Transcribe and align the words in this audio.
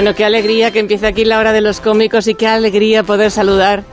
Bueno, 0.00 0.14
qué 0.14 0.24
alegría 0.24 0.70
que 0.70 0.78
empiece 0.78 1.06
aquí 1.06 1.26
la 1.26 1.38
hora 1.38 1.52
de 1.52 1.60
los 1.60 1.82
cómicos 1.82 2.26
y 2.26 2.34
qué 2.34 2.48
alegría 2.48 3.02
poder 3.02 3.30
saludar 3.30 3.84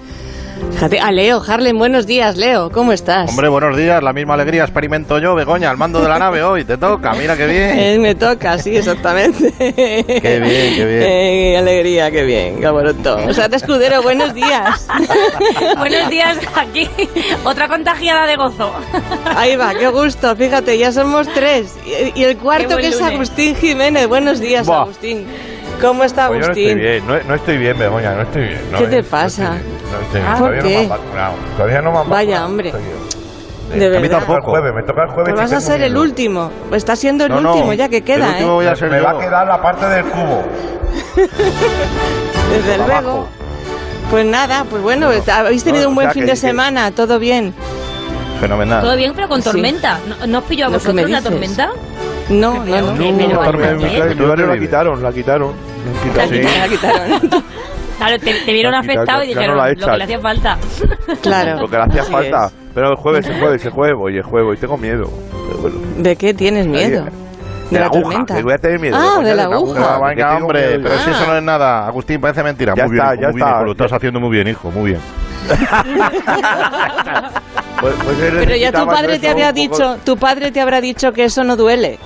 Fíjate, 0.72 1.00
a 1.00 1.12
Leo, 1.12 1.42
Harlem, 1.46 1.78
buenos 1.78 2.06
días, 2.08 2.38
Leo, 2.38 2.70
¿cómo 2.70 2.94
estás? 2.94 3.30
Hombre, 3.30 3.50
buenos 3.50 3.76
días, 3.76 4.02
la 4.02 4.14
misma 4.14 4.36
alegría 4.36 4.64
experimento 4.64 5.20
yo, 5.20 5.36
Begoña, 5.36 5.70
al 5.70 5.78
mando 5.78 6.02
de 6.02 6.08
la 6.08 6.18
nave 6.18 6.44
hoy, 6.44 6.64
te 6.64 6.78
toca, 6.78 7.14
mira 7.14 7.36
qué 7.36 7.46
bien. 7.48 7.68
Eh, 7.78 8.00
me 8.00 8.16
toca, 8.16 8.58
sí, 8.58 8.78
exactamente. 8.78 9.54
qué 9.58 10.40
bien, 10.40 10.76
qué 10.76 10.86
bien. 10.86 11.02
Eh, 11.04 11.50
qué 11.52 11.58
alegría, 11.58 12.12
qué 12.12 12.24
bien, 12.24 12.60
qué 12.62 12.70
bonito. 12.70 13.18
O 13.28 13.34
sea, 13.34 13.48
Escudero, 13.48 14.02
buenos 14.02 14.34
días. 14.34 14.88
buenos 15.78 16.10
días, 16.10 16.38
aquí, 16.56 16.88
otra 17.44 17.68
contagiada 17.68 18.26
de 18.26 18.36
gozo. 18.36 18.72
Ahí 19.36 19.56
va, 19.56 19.74
qué 19.74 19.90
gusto, 19.90 20.36
fíjate, 20.36 20.78
ya 20.78 20.92
somos 20.92 21.28
tres. 21.34 21.76
Y, 22.16 22.24
el 22.24 22.38
cuarto 22.38 22.78
que 22.78 22.88
es 22.88 23.02
Agustín 23.02 23.56
Jiménez, 23.56 24.08
buenos 24.08 24.40
días, 24.40 24.70
Agustín. 24.70 25.26
¿Cómo 25.82 26.04
está 26.04 26.26
Agustín? 26.26 26.54
Pues 26.54 26.58
yo 26.58 26.68
no 26.68 26.74
estoy 26.74 26.76
bien, 26.76 27.28
no, 27.28 27.36
estoy 27.36 27.58
bien, 27.58 27.78
Begoña, 27.78 28.16
no 28.16 28.22
estoy 28.24 28.42
bien. 28.44 28.62
¿Qué 28.78 28.88
te 28.88 29.04
pasa? 29.04 29.52
No 29.52 30.00
estoy 30.02 30.22
bien, 30.22 30.38
¿Por 30.38 30.60
qué? 30.60 30.90
Todavía 31.56 31.82
no 31.82 31.92
me 31.92 31.98
han 32.00 32.10
Vaya, 32.10 32.46
hombre. 32.46 32.74
De 33.74 33.80
verdad. 33.80 33.98
A 33.98 34.02
mí 34.02 34.10
tampoco. 34.10 34.38
El 34.38 34.44
jueves, 34.44 34.74
me 34.74 34.84
toca 34.84 35.04
el 35.04 35.10
jueves. 35.10 35.26
Pero 35.26 35.38
vas 35.38 35.54
a 35.54 35.62
ser 35.62 35.82
el 35.82 35.98
último. 35.98 36.52
Está 36.72 36.96
siendo 36.96 37.26
el 37.26 37.34
último 37.34 37.74
ya 37.74 37.90
que 37.90 38.02
queda, 38.02 38.38
el 38.38 38.44
¿eh? 38.44 38.48
Voy 38.48 38.66
a 38.66 38.76
ser 38.76 38.90
me 38.90 39.02
va 39.02 39.12
a 39.12 39.20
quedar 39.20 39.48
la 39.48 39.62
parte 39.62 39.86
del 39.88 40.06
cubo. 40.06 40.44
Desde 42.50 42.78
luego. 42.78 43.28
Pues 44.10 44.26
nada, 44.26 44.66
pues 44.70 44.82
bueno, 44.82 45.10
habéis 45.34 45.64
tenido 45.66 45.90
un 45.90 45.96
buen 45.96 46.12
fin 46.12 46.26
de 46.26 46.36
semana, 46.38 46.92
todo 46.92 47.20
bien. 47.20 47.54
Fenomenal. 48.40 48.82
Todo 48.82 48.96
bien, 48.96 49.14
pero 49.14 49.28
con 49.28 49.42
tormenta. 49.42 50.00
¿No, 50.28 50.40
os 50.40 50.44
pilló 50.46 50.68
a 50.68 50.70
vosotros 50.70 51.10
la 51.10 51.22
tormenta? 51.22 51.72
No, 52.30 52.66
no, 52.66 52.82
no. 52.82 52.94
Mi 52.94 53.28
barrio 54.26 54.48
la 54.48 54.60
quitaron, 54.60 55.02
la 55.02 55.12
quitaron. 55.12 55.54
La 56.16 56.68
quitaron. 56.68 57.44
Claro, 57.98 58.20
te, 58.20 58.54
vieron 58.54 58.76
afectado 58.76 59.24
y 59.24 59.28
dijeron 59.28 59.58
lo 59.58 59.64
que 59.64 59.98
le 59.98 60.04
hacía 60.04 60.20
falta. 60.20 60.58
Claro. 61.22 61.62
Lo 61.62 61.68
que 61.68 61.78
le 61.78 61.84
hacía 61.84 62.04
falta. 62.04 62.52
Pero 62.76 62.92
el 62.92 62.96
jueves, 62.96 63.26
el 63.26 63.40
jueves, 63.40 63.66
el 63.66 63.72
jueves, 63.72 63.98
oye, 64.00 64.18
el 64.18 64.24
jueves, 64.24 64.58
y 64.58 64.62
tengo 64.62 64.78
miedo. 64.78 65.10
¿De 65.98 66.16
qué 66.16 66.34
tienes 66.34 66.68
miedo? 66.68 67.06
De, 67.72 67.80
la, 67.80 67.90
tormenta. 67.90 68.40
voy 68.42 68.54
a 68.54 68.58
tener 68.60 68.80
miedo. 68.80 68.96
Ah, 68.98 69.22
de 69.22 69.36
la 69.36 69.44
aguja. 69.46 70.00
venga, 70.08 70.38
hombre, 70.38 70.80
pero 70.80 70.98
si 71.00 71.10
eso 71.10 71.26
no 71.26 71.38
es 71.38 71.44
nada. 71.44 71.88
Agustín, 71.88 72.22
parece 72.22 72.44
mentira. 72.44 72.74
Ya 72.78 72.86
muy 72.86 72.98
está, 72.98 73.12
bien, 73.12 73.22
ya 73.22 73.30
muy 73.30 73.42
está. 73.42 73.54
Bien, 73.54 73.66
lo 73.66 73.72
estás 73.72 73.94
haciendo 73.94 74.20
muy 74.20 74.30
bien, 74.30 74.48
hijo, 74.48 74.70
muy 74.72 74.92
bien. 74.92 75.02
pues, 77.82 77.94
pues 78.04 78.18
pero 78.20 78.56
ya 78.56 78.72
tu 78.72 78.86
padre 78.86 79.18
te 79.20 79.30
había 79.30 79.52
dicho, 79.52 79.98
tu 80.06 80.18
padre 80.18 80.52
te 80.52 80.62
habrá 80.62 80.80
dicho 80.82 81.12
que 81.14 81.26
eso 81.26 81.44
no 81.44 81.56
duele. 81.58 82.00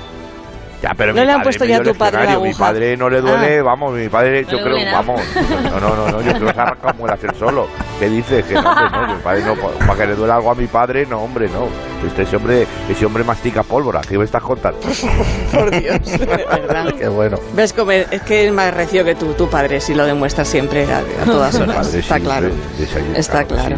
Ya, 0.82 0.94
pero 0.98 1.14
no 1.14 1.24
le 1.24 1.32
han 1.32 1.44
puesto 1.44 1.64
ya 1.64 1.78
a 1.78 1.84
tu 1.84 1.94
padre 1.94 2.26
la 2.26 2.34
aguja. 2.34 2.50
Mi 2.50 2.54
padre 2.56 2.98
no 2.98 3.10
le 3.10 3.22
duele, 3.22 3.60
ah. 3.60 3.64
vamos, 3.64 3.94
mi 3.94 4.10
padre, 4.10 4.46
yo 4.46 4.62
creo, 4.64 4.78
vamos. 4.92 5.22
No, 5.64 5.80
no, 5.80 5.96
no, 5.96 6.08
no, 6.10 6.22
yo 6.22 6.34
creo 6.34 6.48
que 6.48 6.54
se 6.54 6.60
ha 6.60 6.64
arrancado 6.64 6.94
muelas 6.96 7.24
él 7.24 7.32
solo. 7.38 7.68
¿Qué 8.00 8.10
dices? 8.10 8.44
Que 8.46 8.56
no, 8.56 8.62
no, 8.64 9.14
mi 9.14 9.22
padre 9.22 9.44
no, 9.44 9.56
para 9.56 9.96
que 9.96 10.08
le 10.08 10.16
duele 10.16 10.34
algo 10.34 10.50
a 10.50 10.56
mi 10.56 10.66
padre, 10.66 11.06
no, 11.06 11.22
hombre, 11.22 11.48
no. 11.50 11.68
Este, 12.06 12.24
ese 12.24 12.36
hombre, 12.36 12.66
ese 12.90 13.06
hombre 13.06 13.24
mastica 13.24 13.62
pólvora, 13.62 14.02
¿qué 14.02 14.18
me 14.18 14.26
estás 14.26 14.42
contando? 14.42 14.80
Por 15.54 15.70
Dios, 15.70 16.00
verdad. 16.20 16.96
Qué 16.98 17.08
bueno. 17.08 17.38
Ves 17.54 17.74
como 17.74 17.92
es 17.92 18.22
que 18.24 18.48
es 18.48 18.54
más 18.54 18.74
recio 18.74 19.06
que 19.06 19.14
tu, 19.14 19.34
tu 19.34 19.48
padre, 19.48 19.80
si 19.80 19.94
lo 19.94 20.06
demuestra 20.06 20.44
siempre 20.46 20.88
a, 20.92 21.04
todas 21.26 21.54
horas. 21.60 21.94
Está 21.94 22.20
claro. 22.20 22.50
Está 23.16 23.44
claro. 23.46 23.76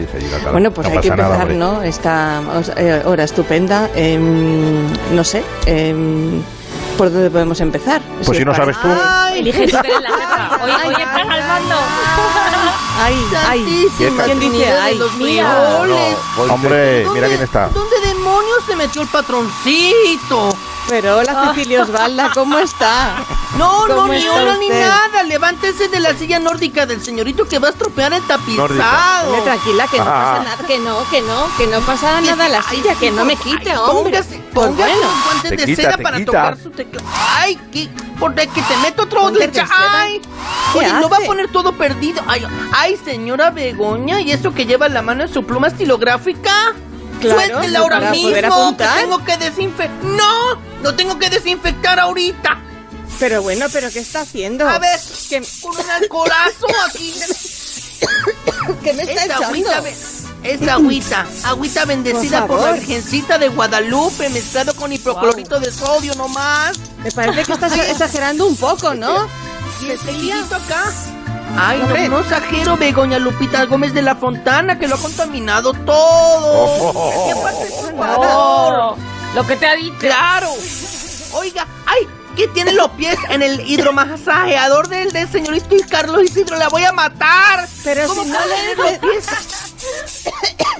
Bueno, 0.53 0.71
pues 0.71 0.87
hay 0.87 0.99
que 0.99 1.09
empezar, 1.09 1.49
¿no? 1.49 1.81
Esta 1.83 2.41
eh, 2.77 3.01
hora 3.03 3.25
estupenda. 3.25 3.89
Eh, 3.93 4.17
no 4.17 5.23
sé. 5.25 5.43
Eh, 5.65 5.93
¿Por 6.97 7.11
dónde 7.11 7.29
podemos 7.29 7.59
empezar? 7.59 8.01
Pues 8.25 8.37
si, 8.37 8.45
no 8.45 8.53
sabes 8.53 8.79
tú. 8.79 8.87
Elige 9.35 9.67
tú 9.67 9.77
en 9.77 10.03
la 10.03 10.09
jefa. 10.09 10.63
Oye, 10.63 10.73
oye, 10.87 11.03
estás 11.03 11.27
al 11.27 11.47
mando. 11.47 11.75
Ay, 13.01 13.15
ay. 13.47 13.87
¿Quién 13.97 14.39
dice 14.39 14.71
ay? 14.71 14.99
Mira. 15.17 15.81
hombre, 16.49 17.07
mira 17.13 17.27
quién 17.27 17.41
está. 17.41 17.69
¿Dónde 17.69 17.99
demonios 18.05 18.63
se 18.67 18.75
metió 18.75 19.01
el 19.01 19.07
patroncito? 19.07 20.55
Pero 20.89 21.17
hola 21.17 21.33
ah. 21.35 21.53
Cecilia 21.53 21.83
Osvalda, 21.83 22.31
¿cómo 22.33 22.59
está? 22.59 23.15
No, 23.57 23.87
no, 23.87 24.07
ni 24.07 24.27
hola 24.27 24.57
ni 24.57 24.69
nada. 24.69 25.23
Levántese 25.23 25.87
de 25.87 25.99
la 25.99 26.13
silla 26.15 26.39
nórdica 26.39 26.85
del 26.85 27.01
señorito 27.01 27.45
que 27.45 27.59
va 27.59 27.69
a 27.69 27.71
estropear 27.71 28.13
el 28.13 28.21
tapizado. 28.23 29.43
tranquila, 29.43 29.87
que 29.87 29.97
no 29.99 30.05
pasa 30.05 30.35
ah. 30.35 30.43
nada, 30.43 30.67
que 30.67 30.79
no, 30.79 31.09
que 31.09 31.21
no, 31.21 31.47
que 31.57 31.67
no 31.67 31.79
pasa 31.81 32.21
nada 32.21 32.49
la 32.49 32.61
silla, 32.63 32.95
que 32.95 33.11
no 33.11 33.25
me 33.25 33.35
quite, 33.35 33.75
hombre. 33.77 34.19
Póngase, 34.19 34.41
pues 34.53 34.67
póngase 34.67 34.91
bueno. 34.91 35.07
un 35.07 35.23
guante 35.23 35.55
de 35.55 35.75
seda 35.75 35.97
para 35.97 36.25
tocar 36.25 36.57
su 36.57 36.69
teclado. 36.71 37.07
Ay, 37.15 37.59
¿qué? 37.71 37.89
¿Por 38.19 38.35
qué 38.35 38.47
que 38.47 38.61
te 38.61 38.77
meto 38.77 39.03
otro 39.03 39.29
leche? 39.31 39.63
Ay, 39.77 40.21
oye, 40.75 40.93
no 40.93 41.09
va 41.09 41.17
a 41.17 41.21
poner 41.21 41.51
todo 41.51 41.73
perdido. 41.73 42.21
Ay, 42.27 42.45
ay, 42.71 42.99
señora 43.03 43.51
Begoña, 43.51 44.21
¿y 44.21 44.31
eso 44.31 44.53
que 44.53 44.65
lleva 44.65 44.89
la 44.89 45.01
mano 45.01 45.23
en 45.23 45.33
su 45.33 45.43
pluma 45.45 45.67
estilográfica? 45.67 46.73
Claro, 47.21 47.39
Suéltela 47.39 47.79
ahora 47.79 48.11
mismo, 48.11 48.33
que 48.75 48.85
tengo 48.99 49.23
que 49.23 49.37
desinfectar. 49.37 50.03
¡No! 50.03 50.72
¡No 50.83 50.93
tengo 50.93 51.17
que 51.17 51.29
desinfectar 51.29 51.97
ahorita! 51.99 52.61
Pero 53.19 53.41
bueno, 53.41 53.67
¿pero 53.71 53.89
qué 53.89 53.99
está 53.99 54.21
haciendo? 54.21 54.67
A 54.67 54.79
ver, 54.79 54.99
que... 55.29 55.41
con 55.61 55.79
un 55.79 55.89
alcoholazo 55.89 56.67
aquí. 56.87 57.13
¿Qué 58.83 58.93
me 58.93 59.03
está 59.03 59.25
echando? 59.25 59.45
Agüita, 59.45 59.83
esta 60.43 60.73
agüita, 60.73 61.25
agüita 61.45 61.85
bendecida 61.85 62.45
por, 62.45 62.59
la 62.59 62.73
Virgencita 62.73 63.37
de 63.37 63.47
Guadalupe, 63.47 64.29
mezclado 64.29 64.75
con 64.75 64.91
hipoclorito 64.91 65.59
de 65.61 65.71
sodio 65.71 66.15
nomás. 66.15 66.77
Me 67.01 67.11
parece 67.11 67.45
que 67.45 67.53
estás 67.53 67.77
exagerando 67.77 68.45
un 68.45 68.57
poco, 68.57 68.93
¿no? 68.93 69.29
¿Y 69.81 69.89
el 69.89 69.99
acá? 70.53 70.91
Ay, 71.55 71.79
no, 71.79 72.09
no, 72.09 72.19
exagero, 72.19 72.77
Begoña 72.77 73.19
Lupita 73.19 73.65
Gómez 73.65 73.93
de 73.93 74.01
la 74.01 74.15
Fontana, 74.15 74.79
que 74.79 74.87
lo 74.87 74.95
ha 74.95 74.97
contaminado 74.97 75.73
todo. 75.73 77.27
¿Qué 77.27 77.35
pasa, 77.35 77.57
oh, 77.95 78.97
Lo 79.35 79.45
que 79.45 79.55
te 79.55 79.65
ha 79.65 79.75
dicho. 79.75 79.95
Claro. 79.99 80.49
Oiga, 81.33 81.65
ay, 81.87 82.07
¿qué 82.35 82.47
tiene 82.49 82.73
los 82.73 82.89
pies 82.91 83.17
en 83.29 83.41
el 83.41 83.59
hidromasajeador 83.67 84.87
del, 84.87 85.11
del 85.11 85.27
señorito 85.27 85.75
Carlos 85.89 86.23
Isidro? 86.23 86.57
La 86.57 86.69
voy 86.69 86.83
a 86.83 86.91
matar. 86.91 87.67
Pero 87.83 88.13
si 88.13 88.29
no 88.29 88.39
le 88.45 88.75
los 88.75 88.99
pies. 88.99 89.25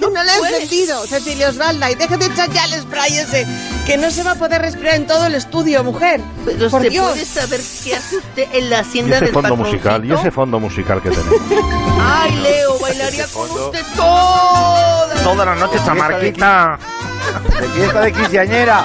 no 0.00 0.22
le 0.22 0.32
he 0.32 0.36
entendido, 0.36 1.06
Cecilia 1.06 1.48
Osvalda, 1.48 1.90
y 1.90 1.94
déjate 1.94 2.26
echar 2.26 2.50
ya 2.50 2.64
el 2.64 2.80
spray 2.80 3.18
ese, 3.18 3.46
que 3.86 3.96
no 3.96 4.10
se 4.10 4.22
va 4.22 4.32
a 4.32 4.34
poder 4.36 4.62
respirar 4.62 4.94
en 4.94 5.06
todo 5.06 5.26
el 5.26 5.34
estudio, 5.34 5.82
mujer. 5.84 6.20
Pero 6.44 6.70
Por 6.70 6.82
¿se 6.82 6.90
Dios. 6.90 7.10
puede 7.10 7.24
saber 7.24 7.60
qué 7.82 7.96
hace 7.96 8.16
usted 8.18 8.48
en 8.52 8.70
la 8.70 8.78
hacienda 8.80 9.14
¿Y 9.14 9.16
ese 9.16 9.24
del 9.26 9.34
fondo 9.34 9.56
musical, 9.56 10.04
y 10.04 10.12
ese 10.12 10.30
fondo 10.30 10.60
musical 10.60 11.02
que 11.02 11.10
tenemos. 11.10 11.40
Ay, 12.00 12.36
Leo, 12.36 12.78
bailaría 12.78 13.26
con 13.28 13.50
usted 13.50 13.84
toda 13.96 15.14
toda 15.24 15.44
la 15.46 15.54
noche, 15.54 15.78
chamarquita. 15.84 16.78
De 17.60 17.68
fiesta 17.68 18.00
de 18.00 18.12
quinceañera. 18.12 18.84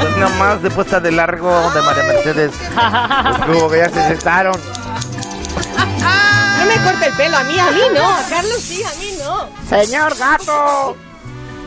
Pues 0.00 0.16
nomás 0.16 0.62
después 0.62 0.86
está 0.86 1.00
de 1.00 1.12
largo 1.12 1.70
de 1.70 1.82
María 1.82 2.02
Mercedes. 2.04 2.52
Los 3.48 3.72
que 3.72 3.78
ya 3.78 3.88
se 3.88 4.08
sentaron 4.08 4.56
me 6.66 6.82
corte 6.82 7.06
el 7.06 7.12
pelo, 7.14 7.36
a 7.36 7.44
mí, 7.44 7.58
a 7.58 7.70
mí 7.70 7.80
no. 7.94 8.08
A 8.08 8.22
Carlos 8.28 8.60
sí, 8.60 8.82
a 8.82 8.92
mí 8.98 9.18
no. 9.18 9.48
Señor 9.68 10.16
gato. 10.16 10.96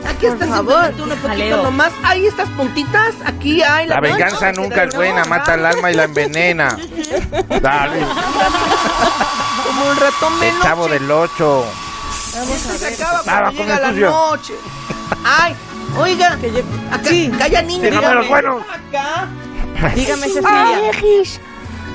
Aquí 0.06 0.26
está 0.26 0.46
favor, 0.46 0.94
un 0.98 1.10
poquito 1.18 1.62
nomás. 1.62 1.92
Ahí 2.02 2.26
estas 2.26 2.48
puntitas, 2.50 3.14
aquí 3.24 3.62
hay 3.62 3.86
la, 3.86 4.00
venganza 4.00 4.50
nunca 4.52 4.84
es 4.84 4.94
buena, 4.94 5.24
mata 5.26 5.54
el 5.54 5.66
alma 5.66 5.90
y 5.90 5.94
la 5.94 6.04
envenena. 6.04 6.76
Dale. 7.60 8.00
Como 9.66 9.90
un 9.90 9.96
ratón 9.96 10.38
menos. 10.38 10.56
El 10.56 10.62
chavo 10.62 10.88
del 10.88 11.10
8. 11.10 11.64
Vamos 12.34 12.66
a 12.66 12.68
ver. 12.72 12.78
Se 12.78 13.04
acaba 13.04 13.22
cuando 13.22 13.50
llega 13.50 13.80
la 13.80 13.92
noche. 13.92 14.54
Ay, 15.24 15.54
oiga, 15.98 16.38
acá, 16.90 17.08
sí. 17.08 17.30
calla 17.38 17.62
niña. 17.62 17.90
Dígame 17.90 18.14
los 18.14 18.28
buenos. 18.28 18.62
Acá. 18.62 19.28
Dígame, 19.94 20.28
Cecilia. 20.28 20.92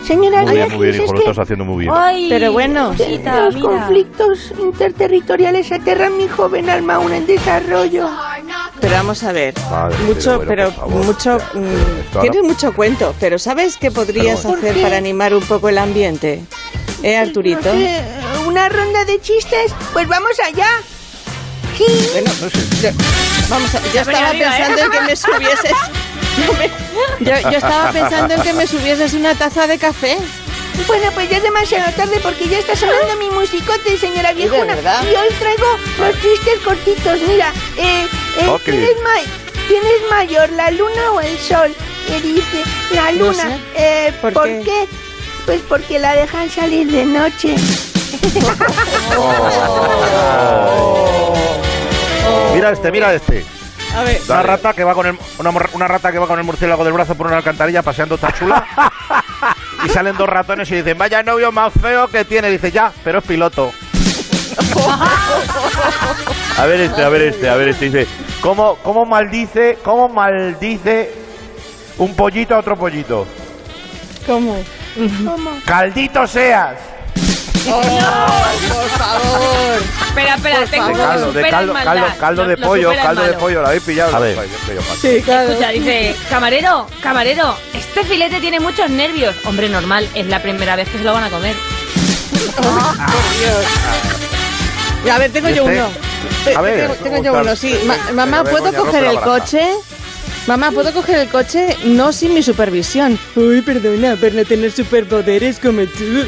Señora 0.06 0.44
muy 0.44 0.54
bien, 0.54 0.72
muy 0.76 0.92
bien, 0.92 1.06
lo 1.08 1.18
estás 1.18 1.40
haciendo 1.40 1.66
muy 1.66 1.86
bien. 1.86 2.30
pero 2.30 2.52
bueno, 2.52 2.94
los 2.94 3.56
conflictos 3.56 4.54
interterritoriales 4.62 5.72
aterran 5.72 6.16
mi 6.16 6.28
joven 6.28 6.70
alma 6.70 6.96
aún 6.96 7.12
en 7.12 7.26
desarrollo. 7.26 8.08
Pero 8.80 8.94
vamos 8.94 9.24
a 9.24 9.32
ver, 9.32 9.56
mucho, 10.06 10.44
pero, 10.48 10.72
mucho, 10.90 11.38
mm, 11.54 12.22
tienes 12.22 12.44
mucho 12.44 12.74
cuento, 12.76 13.16
pero 13.20 13.40
¿sabes 13.40 13.78
qué 13.78 13.90
podrías 13.90 14.46
hacer 14.46 14.80
para 14.80 14.98
animar 14.98 15.34
un 15.34 15.44
poco 15.44 15.70
el 15.70 15.80
ambiente? 15.80 16.44
¿Eh, 17.02 17.18
Arturito? 17.18 17.72
¿Una 18.46 18.70
ronda 18.70 19.06
de 19.06 19.20
chistes? 19.22 19.74
Pues 19.92 20.08
vamos 20.08 20.40
allá. 20.40 20.68
Bueno, 22.14 22.32
no 22.42 22.50
sé. 22.50 22.94
Vamos 23.50 23.76
a, 23.76 23.82
yo 23.94 24.02
estaba 24.02 24.32
pensando 24.32 24.82
en 24.82 24.92
que 24.92 25.02
me 25.02 25.16
subieses 25.16 25.74
yo, 27.20 27.34
estaba 27.34 27.92
pensando 27.92 28.34
en 28.34 28.42
que 28.42 28.54
me 28.54 28.66
subieses 28.68 29.14
una 29.14 29.36
taza 29.36 29.68
de 29.68 29.78
café. 29.78 30.18
Bueno, 30.88 31.10
pues 31.14 31.30
ya 31.30 31.38
es 31.38 31.44
demasiado 31.44 31.90
tarde 31.94 32.20
porque 32.22 32.50
ya 32.50 32.60
está 32.60 32.76
sonando 32.76 33.16
mi 33.18 33.30
musicote, 33.30 33.98
señora 33.98 34.34
viejuna. 34.34 34.76
Y 35.04 35.16
hoy 35.16 35.30
traigo 35.40 35.66
los 36.00 36.22
chistes 36.22 36.60
cortitos. 36.64 37.18
Mira, 37.28 37.54
eh, 37.78 38.06
eh 38.40 38.58
¿quién, 38.66 38.84
es 38.84 38.98
mayor, 40.10 40.50
la 40.52 40.70
luna 40.72 41.12
o 41.14 41.22
el 41.22 41.40
sol? 41.40 41.74
Me 42.10 42.20
dice, 42.22 42.64
la 42.92 43.14
luna. 43.14 43.58
Eh, 43.76 44.14
¿Por, 44.22 44.34
qué? 44.34 44.90
Pues 45.46 45.62
porque 45.68 45.98
la 45.98 46.14
dejan 46.14 46.50
salir 46.50 46.92
de 46.92 47.06
noche. 47.06 47.56
Mira 52.66 52.74
este, 52.74 52.92
mira 52.92 53.14
este. 53.14 53.46
A 53.96 54.02
ver. 54.02 54.20
Una 54.28 54.42
rata 54.42 54.74
que 54.74 54.84
va 54.84 54.96
con 54.96 55.06
el, 55.06 55.16
una, 55.76 55.88
rata 55.88 56.12
que 56.12 56.18
va 56.18 56.26
con 56.26 56.40
el 56.40 56.46
murciélago 56.46 56.84
del 56.84 56.94
brazo 56.94 57.14
por 57.14 57.28
una 57.28 57.38
alcantarilla 57.38 57.84
paseando 57.84 58.18
tan 58.18 58.34
chula. 58.34 58.66
y 59.86 59.90
salen 59.90 60.18
dos 60.18 60.28
ratones 60.28 60.72
y 60.72 60.78
dicen, 60.78 60.98
vaya 60.98 61.22
novio 61.22 61.52
más 61.52 61.74
feo 61.80 62.08
que 62.08 62.26
tiene. 62.26 62.50
Dice, 62.50 62.72
ya, 62.72 62.92
pero 63.04 63.20
es 63.20 63.24
piloto. 63.24 63.72
a 66.58 66.66
ver 66.66 66.82
este, 66.82 67.04
a 67.04 67.10
ver 67.10 67.22
este, 67.22 67.48
a 67.48 67.56
ver 67.56 67.68
este. 67.68 67.86
Dice, 67.86 68.08
¿cómo, 68.42 68.78
cómo 68.82 69.06
maldice, 69.06 69.78
cómo 69.84 70.10
maldice 70.10 71.14
un 72.00 72.16
pollito 72.16 72.56
a 72.56 72.58
otro 72.58 72.76
pollito? 72.76 73.28
¿Cómo? 74.26 74.58
¿Cómo? 75.24 75.52
Caldito 75.68 76.26
seas. 76.26 76.95
Oh, 77.68 77.82
por 78.74 78.90
favor. 78.90 79.82
Espera, 80.08 80.36
espera, 80.36 80.66
tengo 80.66 80.94
caldo, 80.94 81.34
de 81.34 81.50
caldo, 81.50 81.74
caldo, 81.74 82.06
caldo 82.20 82.48
de 82.48 82.58
pollo, 82.58 82.92
caldo 82.96 83.24
de 83.24 83.34
pollo, 83.34 83.62
¿lo 83.62 83.68
habéis 83.68 83.84
pillado? 83.84 84.16
A 84.16 84.20
ver. 84.20 84.38
Sí, 85.02 85.22
claro. 85.24 85.50
Escucha, 85.50 85.70
dice, 85.70 86.16
camarero, 86.30 86.88
camarero, 87.02 87.56
este 87.74 88.04
filete 88.04 88.40
tiene 88.40 88.60
muchos 88.60 88.90
nervios. 88.90 89.36
Hombre, 89.46 89.70
normal, 89.70 90.08
es 90.14 90.28
la 90.28 90.42
primera 90.42 90.76
vez 90.76 90.90
que 90.90 90.98
se 91.00 91.04
lo 91.04 91.14
van 91.14 91.26
a 91.26 91.30
comer. 91.30 91.56
Oh, 92.58 92.94
Dios. 93.40 95.14
A 95.14 95.18
ver, 95.20 95.32
tengo 95.32 95.50
yo 95.50 95.66
uno. 95.66 95.90
A 96.56 96.62
ver, 96.62 96.92
tengo, 96.98 97.22
yo 97.22 97.34
uno, 97.34 97.56
sí. 97.56 97.78
mamá, 98.14 98.44
¿puedo 98.44 98.74
coger 98.74 99.04
el 99.06 99.20
coche? 99.20 99.68
Mamá, 100.48 100.72
¿puedo 100.72 100.94
coger 100.94 101.20
el 101.20 101.30
coche? 101.30 101.76
No 101.86 102.12
sin 102.12 102.34
mi 102.34 102.44
supervisión. 102.44 103.18
Uy, 103.36 103.62
perdona, 103.62 104.16
por 104.16 104.32
no 104.34 104.46
tener 104.46 104.72
superpoderes 104.72 105.60
como 105.60 105.82
tú. 105.86 106.24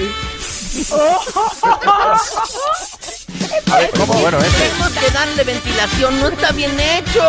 A 3.72 3.78
ver, 3.78 3.92
¿cómo? 3.92 4.14
Bueno, 4.16 4.38
este. 4.40 4.68
Tenemos 4.68 4.92
que 4.94 5.10
darle 5.12 5.44
ventilación, 5.44 6.20
no 6.20 6.28
está 6.28 6.52
bien 6.52 6.80
hecho. 6.80 7.24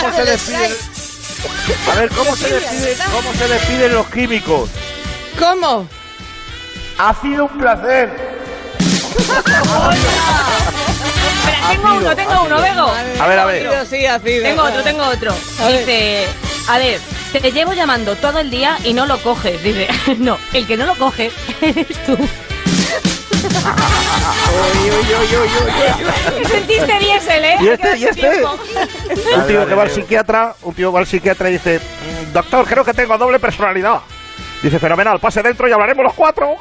¿Cómo 0.00 0.16
se 0.16 0.24
despiden? 0.24 0.76
A 1.90 1.94
ver, 1.94 2.08
¿cómo 2.10 2.36
se 2.36 2.48
despiden, 2.48 2.98
cómo 3.12 3.32
se 3.34 3.48
despiden 3.48 3.92
los 3.94 4.06
químicos? 4.08 4.70
¿Cómo? 5.38 5.88
Ha 6.98 7.14
sido 7.20 7.44
un 7.44 7.58
placer. 7.58 8.36
Espera, 11.38 11.68
tengo 11.70 11.94
uno, 11.94 12.16
tengo 12.16 12.42
uno, 12.42 12.60
Vego. 12.60 12.92
A 13.20 13.26
ver, 13.26 13.38
a 13.38 13.44
ver. 13.44 13.86
Sí, 13.86 14.06
ha 14.06 14.18
sido. 14.18 14.42
Tengo 14.42 14.62
otro, 14.62 14.82
tengo 14.82 15.04
otro. 15.04 15.34
Dice, 15.68 16.26
a 16.68 16.78
ver, 16.78 17.00
te 17.32 17.52
llevo 17.52 17.72
llamando 17.72 18.16
todo 18.16 18.38
el 18.38 18.50
día 18.50 18.78
y 18.84 18.92
no 18.92 19.06
lo 19.06 19.18
coges. 19.18 19.62
Dice, 19.62 19.88
no, 20.18 20.38
el 20.52 20.66
que 20.66 20.76
no 20.76 20.86
lo 20.86 20.94
coge 20.96 21.30
eres 21.60 21.86
tú. 22.04 22.12
uy, 22.12 22.28
uy, 24.90 24.90
uy, 24.90 25.36
uy, 25.36 25.50
uy, 26.40 26.46
Sentiste 26.46 26.98
diésel, 26.98 27.44
¿eh? 27.44 27.56
¿Y 27.60 27.68
este? 27.68 27.98
¿Y 27.98 28.04
este? 28.04 28.44
un 28.44 29.46
tío 29.46 29.66
que 29.66 29.74
va 29.74 29.82
al 29.82 29.90
psiquiatra, 29.90 30.54
un 30.62 30.74
tío 30.74 30.90
que 30.90 30.94
va 30.94 31.00
al 31.00 31.06
psiquiatra 31.06 31.48
y 31.50 31.52
dice, 31.54 31.78
mm, 31.78 32.32
doctor, 32.32 32.66
creo 32.66 32.84
que 32.84 32.94
tengo 32.94 33.16
doble 33.18 33.38
personalidad. 33.38 34.00
Dice, 34.62 34.78
fenomenal, 34.78 35.20
pase 35.20 35.42
dentro 35.42 35.68
y 35.68 35.72
hablaremos 35.72 36.04
los 36.04 36.14
cuatro. 36.14 36.56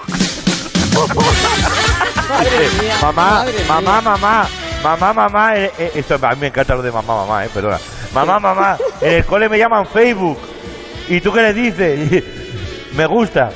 mamá, 3.02 3.46
mamá, 3.68 4.02
mamá, 4.02 4.48
mamá, 4.84 5.14
mamá, 5.14 5.58
eh, 5.58 5.72
eh, 5.78 5.92
esto 5.96 6.20
a 6.22 6.30
mí 6.32 6.42
me 6.42 6.48
encanta 6.48 6.76
lo 6.76 6.82
de 6.82 6.92
mamá, 6.92 7.16
mamá, 7.16 7.46
eh, 7.46 7.50
perdona. 7.54 7.80
Mamá, 8.14 8.40
mamá, 8.40 8.78
en 9.02 9.14
el 9.14 9.26
cole 9.26 9.50
me 9.50 9.58
llaman 9.58 9.88
Facebook. 9.88 10.38
¿Y 11.08 11.22
tú 11.22 11.32
qué 11.32 11.42
le 11.42 11.54
dices? 11.54 12.24
me 12.94 13.06
gusta. 13.06 13.52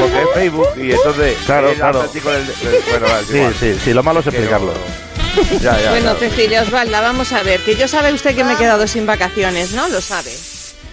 Porque 0.00 0.22
es 0.22 0.28
Facebook 0.34 0.68
y 0.76 0.92
entonces. 0.92 1.38
Claro, 1.46 1.72
claro. 1.74 2.08
sí, 2.12 3.38
sí, 3.58 3.78
sí, 3.84 3.92
lo 3.92 4.02
malo 4.02 4.20
es 4.20 4.26
explicarlo. 4.26 4.74
bueno, 5.90 6.14
Cecilia 6.14 6.62
Osvalda, 6.62 7.00
vamos 7.00 7.32
a 7.32 7.42
ver, 7.42 7.60
que 7.60 7.76
yo 7.76 7.86
sabe 7.86 8.12
usted 8.12 8.34
que 8.34 8.44
me 8.44 8.54
he 8.54 8.56
quedado 8.56 8.86
sin 8.86 9.06
vacaciones, 9.06 9.72
¿no? 9.72 9.88
Lo 9.88 10.00
sabe. 10.00 10.32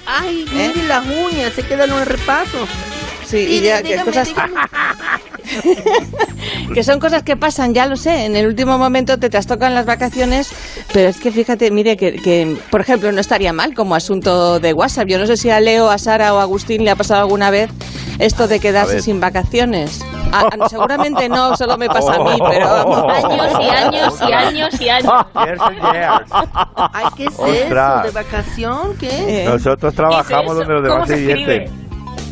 Ay, 0.05 0.45
¿Eh? 0.53 0.71
mire 0.73 0.87
las 0.87 1.05
uñas, 1.05 1.53
se 1.53 1.63
quedan 1.63 1.89
en 1.91 1.97
el 1.97 2.05
repaso. 2.05 2.67
Sí, 3.27 3.37
y 3.37 3.61
ya, 3.61 3.83
que 3.83 3.97
cosas... 3.97 4.33
que 6.73 6.83
son 6.83 6.99
cosas 6.99 7.23
que 7.23 7.35
pasan, 7.35 7.73
ya 7.73 7.85
lo 7.85 7.97
sé. 7.97 8.25
En 8.25 8.37
el 8.37 8.47
último 8.47 8.77
momento 8.77 9.17
te 9.17 9.29
trastocan 9.29 9.73
las 9.73 9.85
vacaciones, 9.85 10.49
pero 10.93 11.09
es 11.09 11.19
que 11.19 11.31
fíjate, 11.31 11.69
mire, 11.71 11.97
que, 11.97 12.13
que, 12.13 12.55
por 12.69 12.79
ejemplo, 12.81 13.11
no 13.11 13.19
estaría 13.19 13.51
mal 13.51 13.73
como 13.73 13.95
asunto 13.95 14.61
de 14.61 14.71
WhatsApp. 14.73 15.07
Yo 15.07 15.19
no 15.19 15.27
sé 15.27 15.35
si 15.35 15.49
a 15.49 15.59
Leo, 15.59 15.89
a 15.89 15.97
Sara 15.97 16.33
o 16.33 16.39
a 16.39 16.43
Agustín 16.43 16.85
le 16.85 16.91
ha 16.91 16.95
pasado 16.95 17.19
alguna 17.21 17.49
vez 17.49 17.69
esto 18.19 18.47
de 18.47 18.61
quedarse 18.61 19.01
sin 19.01 19.19
vacaciones. 19.19 20.05
Ah, 20.31 20.47
ah, 20.59 20.69
seguramente 20.69 21.27
no, 21.29 21.55
solo 21.55 21.77
me 21.77 21.87
pasa 21.87 22.15
a 22.15 22.19
mí, 22.19 22.37
pero 22.49 22.67
vamos. 22.67 23.13
Años 23.13 23.53
y 23.59 23.69
años 23.69 24.21
y 24.21 24.31
años 24.31 24.81
y 24.81 24.89
años. 24.89 25.13
Ay, 26.93 27.05
¿qué 27.15 27.25
es 27.25 27.33
eso? 27.33 28.01
¿De 28.03 28.11
vacación? 28.13 28.95
¿Qué? 28.97 29.43
Eh. 29.43 29.45
Nosotros 29.45 29.93
trabajamos 29.93 30.55
donde 30.55 30.73
los 30.73 30.83
demás 30.83 31.07
se 31.07 31.86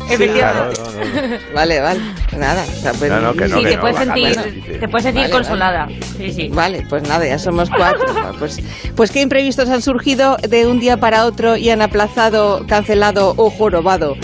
Vale, 1.54 1.80
vale. 1.80 2.00
Nada. 2.36 2.64
Pues, 2.98 3.10
no, 3.10 3.32
que 3.32 3.48
no, 3.48 3.58
sí, 3.58 3.64
te, 3.64 3.78
puedes 3.78 3.96
sentir, 3.96 4.78
te 4.80 4.88
puedes 4.88 5.04
sentir 5.04 5.30
consolada. 5.30 5.88
Sí, 6.16 6.32
sí. 6.32 6.48
Vale, 6.48 6.86
pues 6.88 7.02
nada, 7.08 7.26
ya 7.26 7.38
somos 7.38 7.68
cuatro. 7.70 8.06
pues, 8.38 8.60
pues 8.94 9.10
qué 9.10 9.20
imprevistos 9.20 9.68
han 9.68 9.82
surgido 9.82 10.36
de 10.36 10.66
un 10.66 10.78
día 10.80 10.96
para 10.98 11.24
otro 11.24 11.56
y 11.56 11.70
han 11.70 11.82
aplazado, 11.82 12.64
cancelado 12.66 13.34
o 13.36 13.50
jorobado 13.50 14.16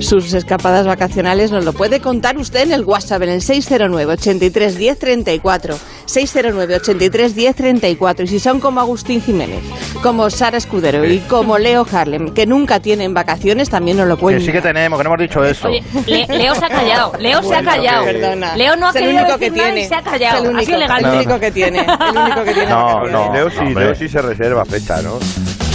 sus 0.00 0.32
escapadas 0.32 0.86
vacacionales. 0.86 1.50
Nos 1.50 1.64
lo 1.64 1.72
puede 1.72 2.00
contar 2.00 2.36
usted 2.38 2.62
en 2.62 2.72
el 2.72 2.84
WhatsApp, 2.84 3.22
en 3.22 3.30
el 3.30 3.42
609 3.42 4.12
83 4.12 4.76
10 4.76 4.98
34. 4.98 5.78
609 6.10 6.76
83 6.76 7.34
10 7.34 7.56
34. 7.56 8.24
Y 8.24 8.28
si 8.28 8.40
son 8.40 8.60
como 8.60 8.80
Agustín 8.80 9.22
Jiménez, 9.22 9.60
como 10.02 10.28
Sara 10.30 10.58
Escudero 10.58 11.04
y 11.04 11.18
como 11.20 11.58
Leo 11.58 11.86
Harlem, 11.90 12.34
que 12.34 12.46
nunca 12.46 12.80
tienen 12.80 13.14
vacaciones, 13.14 13.70
también 13.70 13.96
nos 13.96 14.08
lo 14.08 14.16
pueden. 14.16 14.40
Que 14.40 14.46
sí 14.46 14.52
que 14.52 14.60
tenemos, 14.60 14.98
que 14.98 15.04
no 15.04 15.10
hemos 15.10 15.20
dicho 15.20 15.44
eso. 15.44 15.68
Leo 16.06 16.54
se 16.54 16.64
ha 16.64 16.68
callado. 16.68 17.12
Leo 17.18 17.42
se 17.42 17.54
ha 17.54 17.62
callado. 17.62 18.04
Perdona. 18.04 18.56
Leo 18.56 18.76
no 18.76 18.88
ha 18.88 18.90
es 18.90 18.96
el 18.96 19.16
único 19.16 19.38
que 19.38 19.50
tiene. 19.50 19.88
se 19.88 19.94
ha 19.94 20.02
callado. 20.02 20.36
Es 20.58 20.68
el 20.68 20.74
único, 20.76 20.96
el 20.98 21.06
único 21.06 21.40
que 21.40 21.50
tiene. 21.50 21.80
El 21.80 22.18
único 22.18 22.44
que 22.44 22.54
tiene. 22.54 22.70
No, 22.70 23.06
no. 23.06 23.32
Leo 23.32 23.50
sí, 23.50 23.74
Leo 23.74 23.94
sí 23.94 24.08
se 24.08 24.20
reserva 24.20 24.64
fecha, 24.64 25.00
¿no? 25.02 25.18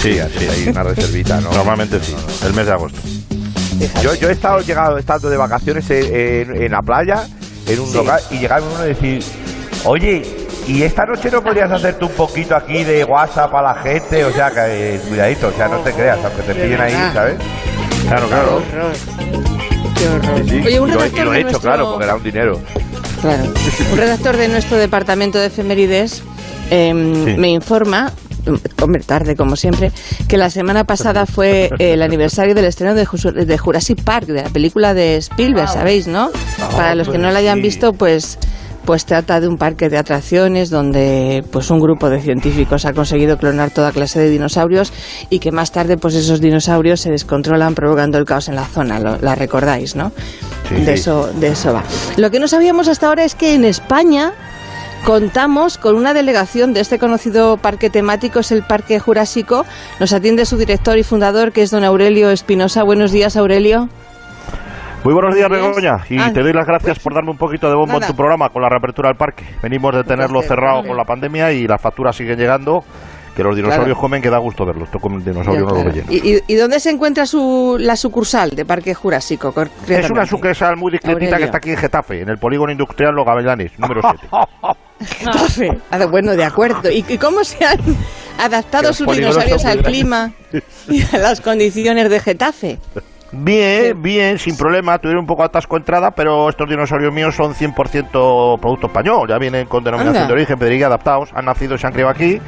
Sí, 0.02 0.20
así, 0.20 0.46
hay 0.46 0.68
una 0.68 0.84
reservita, 0.84 1.42
¿no? 1.42 1.52
Normalmente 1.52 2.00
sí, 2.00 2.16
el 2.46 2.54
mes 2.54 2.66
de 2.66 2.72
agosto. 2.74 3.00
Yo, 4.02 4.14
yo 4.16 4.30
he 4.30 4.32
estado 4.32 4.60
llegado, 4.62 4.98
estando 4.98 5.30
de 5.30 5.38
vacaciones 5.38 5.90
en, 5.90 6.62
en, 6.62 6.72
la 6.72 6.82
playa, 6.82 7.28
en 7.68 7.80
un 7.80 7.92
local, 7.94 8.22
y 8.32 8.38
llegaba 8.38 8.66
uno 8.66 8.78
a 8.78 8.86
decir, 8.86 9.24
oye, 9.86 10.24
¿y 10.68 10.84
esta 10.84 11.06
noche 11.06 11.30
no 11.32 11.42
podrías 11.42 11.72
hacerte 11.72 12.06
un 12.06 12.12
poquito 12.12 12.56
aquí 12.56 12.84
de 12.84 13.04
WhatsApp 13.04 13.54
a 13.54 13.62
la 13.62 13.76
gente? 13.76 14.26
O 14.26 14.32
sea, 14.32 14.52
que 14.52 14.96
eh, 14.96 15.00
cuidadito, 15.08 15.48
o 15.48 15.52
sea, 15.52 15.68
no 15.68 15.80
te 15.80 15.94
creas, 15.94 16.20
aunque 16.24 16.42
te 16.42 16.56
pillen 16.56 16.82
ahí, 16.82 16.94
¿sabes? 17.14 17.36
Claro, 18.08 18.28
claro. 18.28 18.62
Qué 19.98 20.08
horror. 20.08 20.42
Oye, 20.42 20.80
un 20.80 20.90
redactor 20.90 21.22
y 21.22 21.26
lo, 21.26 21.34
he 21.34 21.42
hecho, 21.42 21.60
claro, 21.60 21.90
porque 21.92 22.06
era 22.06 22.16
un 22.16 22.24
dinero. 22.24 22.60
Claro. 23.22 23.44
Un 23.92 23.98
redactor 23.98 24.38
de 24.38 24.48
nuestro 24.48 24.78
departamento 24.78 25.40
de 25.40 25.48
efemérides 25.48 26.24
em, 26.70 27.38
me 27.38 27.50
informa 27.50 28.12
hombre, 28.82 29.02
tarde 29.02 29.36
como 29.36 29.56
siempre, 29.56 29.92
que 30.28 30.38
la 30.38 30.50
semana 30.50 30.84
pasada 30.84 31.26
fue 31.26 31.70
el 31.80 32.02
aniversario 32.02 32.54
del 32.56 32.66
estreno 32.66 32.94
de, 32.94 33.06
Jurassic 33.06 34.04
Park, 34.04 34.28
de 34.28 34.44
la 34.44 34.50
película 34.50 34.94
de 34.94 35.18
Spielberg, 35.18 35.70
¿sabéis, 35.70 36.08
no? 36.08 36.32
Para 36.72 36.96
los 36.96 37.10
que 37.10 37.18
no 37.18 37.32
la 37.32 37.40
hayan 37.40 37.62
visto, 37.62 37.94
pues 37.94 38.38
pues 38.86 39.06
trata 39.06 39.40
de 39.40 39.48
un 39.48 39.58
parque 39.58 39.90
de 39.90 39.98
atracciones 39.98 40.70
donde 40.70 41.44
pues 41.52 41.70
un 41.70 41.80
grupo 41.80 42.10
de 42.10 42.22
científicos 42.22 42.86
ha 42.86 42.94
conseguido 42.94 43.38
clonar 43.38 43.72
toda 43.72 43.92
clase 43.92 44.20
de 44.20 44.30
dinosaurios 44.30 44.94
y 45.30 45.40
que 45.40 45.52
más 45.52 45.72
tarde 45.72 45.98
pues 45.98 46.16
esos 46.16 46.40
dinosaurios 46.42 47.02
se 47.02 47.12
descontrolan 47.12 47.76
provocando 47.76 48.18
el 48.18 48.26
caos 48.26 48.48
en 48.48 48.56
la 48.56 48.66
zona, 48.66 49.00
la 49.00 49.36
recordáis, 49.36 49.96
¿no? 49.96 50.12
de 50.70 50.94
eso 50.94 51.30
de 51.34 51.50
eso 51.50 51.74
va. 51.74 51.84
Lo 52.18 52.32
que 52.32 52.40
no 52.40 52.48
sabíamos 52.48 52.88
hasta 52.88 53.08
ahora 53.08 53.24
es 53.24 53.36
que 53.36 53.54
en 53.54 53.66
España 53.66 54.34
contamos 55.06 55.78
con 55.78 55.96
una 55.96 56.14
delegación 56.14 56.74
de 56.74 56.80
este 56.80 56.98
conocido 56.98 57.58
parque 57.58 57.90
temático, 57.90 58.40
es 58.40 58.52
el 58.52 58.64
Parque 58.64 59.00
Jurásico. 59.00 59.66
Nos 60.00 60.14
atiende 60.14 60.46
su 60.46 60.58
director 60.58 60.98
y 60.98 61.04
fundador, 61.04 61.52
que 61.52 61.62
es 61.62 61.72
don 61.72 61.84
Aurelio 61.84 62.32
Espinosa. 62.32 62.84
Buenos 62.84 63.12
días, 63.12 63.38
Aurelio. 63.38 63.90
Muy 65.06 65.14
buenos 65.14 65.36
días, 65.36 65.48
Begoña, 65.48 65.98
y 66.10 66.18
ah. 66.18 66.32
te 66.34 66.42
doy 66.42 66.52
las 66.52 66.66
gracias 66.66 66.98
por 66.98 67.14
darme 67.14 67.30
un 67.30 67.38
poquito 67.38 67.70
de 67.70 67.76
bombo 67.76 68.02
en 68.02 68.08
tu 68.08 68.16
programa 68.16 68.50
con 68.50 68.64
la 68.64 68.70
reapertura 68.70 69.10
del 69.10 69.16
parque. 69.16 69.46
Venimos 69.62 69.94
de 69.94 70.04
tenerlo 70.04 70.42
cerrado 70.42 70.82
con 70.82 70.98
la 70.98 71.04
pandemia 71.04 71.52
y 71.52 71.68
las 71.68 71.80
facturas 71.80 72.16
siguen 72.16 72.40
llegando 72.40 72.84
que 73.36 73.44
los 73.44 73.56
dinosaurios 73.56 74.00
comen 74.00 74.20
que 74.20 74.32
da 74.32 74.40
gusto 74.40 74.66
verlos. 74.66 74.90
Toco 74.90 75.10
dinosaurio 75.10 75.64
no 75.64 75.84
lo 75.84 75.92
¿Y, 76.10 76.42
¿Y, 76.48 76.56
dónde 76.56 76.80
se 76.80 76.90
encuentra 76.90 77.28
su, 77.28 77.78
la 77.80 77.96
sucursal 77.96 78.56
de 78.56 78.66
Parque 78.66 78.96
Jurásico? 78.96 79.54
Es 79.88 80.10
una 80.10 80.26
sucursal 80.26 80.76
muy 80.76 80.94
discretita 80.94 81.38
que 81.38 81.44
está 81.44 81.58
aquí 81.58 81.70
en 81.70 81.78
Getafe, 81.78 82.22
en 82.22 82.30
el 82.30 82.40
polígono 82.40 82.72
industrial 82.72 83.14
Los 83.14 83.28
Gavilanes, 83.28 83.78
número 83.78 84.02
7. 84.02 84.28
Getafe. 85.20 85.82
Ah, 85.92 86.04
bueno, 86.08 86.32
de 86.36 86.46
acuerdo. 86.46 86.90
¿Y, 86.90 87.04
cómo 87.20 87.44
se 87.44 87.64
han 87.64 87.78
adaptado 88.40 88.92
sus 88.92 89.06
dinosaurios 89.06 89.66
al 89.66 89.84
clima 89.84 90.32
y 90.90 91.04
a 91.16 91.20
las 91.20 91.42
condiciones 91.42 92.10
de 92.10 92.20
Getafe. 92.20 92.80
Bien, 93.32 94.02
bien, 94.02 94.40
sin 94.40 94.56
problema. 94.56 94.98
Tuvieron 95.00 95.22
un 95.22 95.28
poco 95.28 95.44
atasco 95.44 95.78
entrada, 95.78 96.12
pero 96.12 96.50
estos 96.50 96.70
dinosaurios 96.70 97.14
míos 97.14 97.36
son 97.36 97.54
100% 97.54 98.60
producto 98.60 98.88
español. 98.88 99.28
Ya 99.28 99.38
vienen 99.38 99.68
con 99.68 99.84
denominación 99.84 100.28
de 100.28 100.34
origen, 100.34 100.58
pediría 100.58 100.88
adaptados. 100.88 101.32
Han 101.34 101.46
nacido 101.46 101.76
y 101.76 101.78
se 101.78 101.88
han 101.88 101.94
criado 101.94 102.12
aquí 102.12 102.40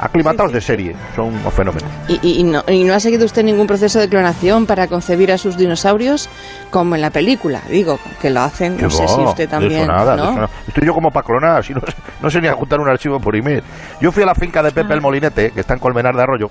aclimatados 0.00 0.52
de 0.52 0.60
serie, 0.60 0.96
son 1.14 1.26
un 1.26 1.52
fenómeno. 1.52 1.86
¿Y, 2.08 2.42
no, 2.44 2.62
¿Y, 2.68 2.84
no, 2.84 2.94
ha 2.94 3.00
seguido 3.00 3.24
usted 3.24 3.42
ningún 3.44 3.66
proceso 3.66 3.98
de 3.98 4.08
clonación 4.08 4.66
para 4.66 4.86
concebir 4.86 5.32
a 5.32 5.38
sus 5.38 5.56
dinosaurios 5.56 6.28
como 6.70 6.94
en 6.94 7.00
la 7.00 7.10
película? 7.10 7.62
Digo, 7.68 7.98
que 8.20 8.30
lo 8.30 8.40
hacen, 8.40 8.76
no 8.80 8.90
sé 8.90 9.06
si 9.08 9.20
usted 9.20 9.48
también. 9.48 9.86
nada, 9.86 10.48
Estoy 10.66 10.86
yo 10.86 10.94
como 10.94 11.10
para 11.10 11.24
clonar, 11.24 11.64
si 11.64 11.74
no, 11.74 11.80
no, 12.22 12.30
sé 12.30 12.40
ni 12.40 12.48
juntar 12.48 12.80
un 12.80 12.88
archivo 12.88 13.20
por 13.20 13.36
email. 13.36 13.62
Yo 14.00 14.12
fui 14.12 14.22
a 14.22 14.26
la 14.26 14.34
finca 14.34 14.62
de 14.62 14.72
Pepe 14.72 14.94
el 14.94 15.00
Molinete, 15.00 15.52
que 15.52 15.60
está 15.60 15.74
en 15.74 15.80
Colmenar 15.80 16.14
de 16.14 16.22
Arroyo, 16.22 16.50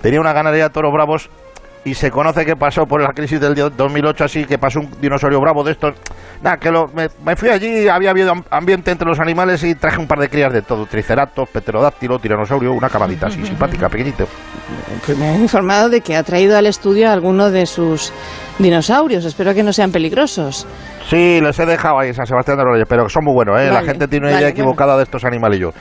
tenía 0.00 0.20
una 0.20 0.32
ganadería 0.32 0.64
de 0.64 0.70
toros 0.70 0.92
bravos 0.92 1.30
y 1.84 1.94
se 1.94 2.10
conoce 2.10 2.44
que 2.44 2.56
pasó 2.56 2.86
por 2.86 3.02
la 3.02 3.12
crisis 3.12 3.40
del 3.40 3.54
2008 3.54 4.24
así, 4.24 4.44
que 4.44 4.58
pasó 4.58 4.80
un 4.80 4.90
dinosaurio 5.00 5.40
bravo 5.40 5.62
de 5.62 5.72
estos. 5.72 5.94
Nada, 6.42 6.56
que 6.56 6.70
lo, 6.70 6.88
me, 6.88 7.36
fui 7.36 7.50
allí, 7.50 7.88
había 7.88 8.10
habido 8.10 8.32
ambiente 8.50 8.90
entre 8.90 9.06
los 9.06 9.20
animales 9.20 9.62
y 9.64 9.74
traje 9.74 9.98
un 9.98 10.06
par 10.06 10.18
de 10.18 10.28
crías 10.28 10.52
de 10.52 10.62
todo, 10.62 10.86
triceratops, 10.86 11.50
pterodáctilo, 11.52 12.18
tiranosaurio, 12.18 12.72
una 12.72 12.88
camadita 12.88 13.26
así, 13.26 13.44
simpática, 13.46 13.88
pequeñito. 13.88 14.26
Pues 15.04 15.18
me 15.18 15.28
han 15.28 15.42
informado 15.42 15.88
de 15.90 16.00
que 16.00 16.16
ha 16.16 16.22
traído 16.22 16.56
al 16.56 16.66
estudio 16.66 17.10
alguno 17.10 17.50
de 17.50 17.66
sus 17.66 18.12
dinosaurios, 18.58 19.24
espero 19.24 19.54
que 19.54 19.62
no 19.62 19.72
sean 19.72 19.90
peligrosos. 19.90 20.66
Sí, 21.08 21.40
les 21.40 21.58
he 21.58 21.66
dejado 21.66 21.98
ahí 21.98 22.14
San 22.14 22.26
Sebastián 22.26 22.56
de 22.58 22.64
Reyes, 22.64 22.86
pero 22.88 23.08
son 23.08 23.24
muy 23.24 23.34
buenos, 23.34 23.60
¿eh? 23.60 23.70
la 23.70 23.82
gente 23.82 24.08
tiene 24.08 24.28
una 24.28 24.38
idea 24.38 24.48
equivocada 24.48 24.96
de 24.96 25.02
estos 25.02 25.24
animalillos. 25.24 25.74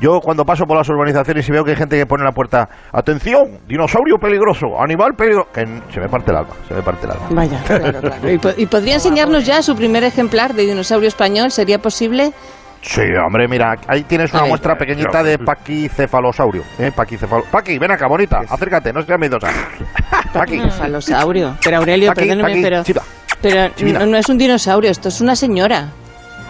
Yo 0.00 0.20
cuando 0.20 0.44
paso 0.44 0.64
por 0.64 0.76
las 0.76 0.88
urbanizaciones 0.88 1.48
y 1.48 1.52
veo 1.52 1.64
que 1.64 1.72
hay 1.72 1.76
gente 1.76 1.98
que 1.98 2.06
pone 2.06 2.22
en 2.22 2.26
la 2.26 2.32
puerta, 2.32 2.68
atención, 2.92 3.58
dinosaurio 3.66 4.16
peligroso, 4.18 4.80
animal 4.80 5.14
peligroso, 5.16 5.48
que 5.52 5.66
se 5.92 6.00
me 6.00 6.08
parte 6.08 6.30
el 6.30 6.36
alma, 6.36 6.54
se 6.68 6.74
me 6.74 6.82
parte 6.82 7.06
el 7.06 7.12
alma. 7.12 7.26
Vaya, 7.30 7.60
claro, 7.66 8.00
claro. 8.00 8.54
¿Y, 8.56 8.66
podría 8.66 8.94
enseñarnos 8.94 9.44
ya 9.44 9.60
su 9.62 9.74
primer 9.74 10.04
ejemplar 10.04 10.54
de 10.54 10.66
dinosaurio 10.66 11.08
español? 11.08 11.50
¿Sería 11.50 11.78
posible? 11.78 12.32
Sí, 12.80 13.02
hombre, 13.24 13.48
mira, 13.48 13.74
ahí 13.88 14.04
tienes 14.04 14.32
una 14.32 14.44
muestra 14.44 14.76
pequeñita 14.76 15.22
de 15.22 15.38
paquicefalosaurio. 15.38 16.62
¿eh? 16.78 16.90
Paquicefalo... 16.94 17.44
Paqui, 17.50 17.78
ven 17.78 17.90
acá, 17.90 18.06
bonita, 18.08 18.40
acércate, 18.48 18.92
no 18.92 19.02
seas 19.02 19.18
miedosa. 19.18 19.48
Paqui. 20.32 20.58
Cefalosaurio. 20.60 21.56
Pero 21.62 21.78
Aurelio, 21.78 22.12
perdóneme, 22.12 22.62
pero... 22.62 22.82
Pero 23.40 23.70
no, 24.06 24.16
es 24.16 24.28
un 24.28 24.38
dinosaurio, 24.38 24.90
esto 24.90 25.08
es 25.08 25.20
una 25.20 25.36
señora. 25.36 25.88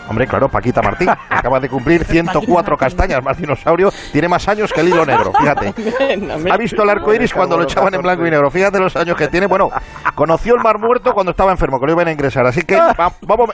Hombre, 0.08 0.26
claro, 0.26 0.48
Paquita 0.48 0.82
Martín. 0.82 1.08
Acaba 1.28 1.60
de 1.60 1.68
cumplir 1.68 2.04
104 2.04 2.76
castañas, 2.76 3.22
más 3.22 3.36
dinosaurio. 3.38 3.92
Tiene 4.12 4.28
más 4.28 4.48
años 4.48 4.72
que 4.72 4.80
el 4.80 4.88
hilo 4.88 5.04
negro, 5.04 5.32
fíjate. 5.38 5.74
Ha 6.50 6.56
visto 6.56 6.82
el 6.82 6.90
arco 6.90 7.12
iris 7.12 7.32
cuando 7.32 7.56
lo 7.56 7.64
echaban 7.64 7.94
en 7.94 8.00
blanco 8.00 8.26
y 8.26 8.30
negro. 8.30 8.50
Fíjate 8.50 8.78
los 8.78 8.96
años 8.96 9.16
que 9.16 9.28
tiene. 9.28 9.46
Bueno, 9.46 9.70
conoció 10.14 10.54
el 10.54 10.62
mar 10.62 10.78
muerto 10.78 11.12
cuando 11.12 11.30
estaba 11.30 11.52
enfermo, 11.52 11.78
que 11.78 11.86
lo 11.86 11.92
iban 11.92 12.08
a 12.08 12.12
ingresar. 12.12 12.46
Así 12.46 12.62
que, 12.62 12.78
vamos. 13.22 13.50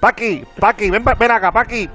Paqui, 0.00 0.44
Paqui, 0.58 0.90
ven, 0.90 1.04
ven 1.04 1.30
acá, 1.30 1.50
Paqui. 1.50 1.88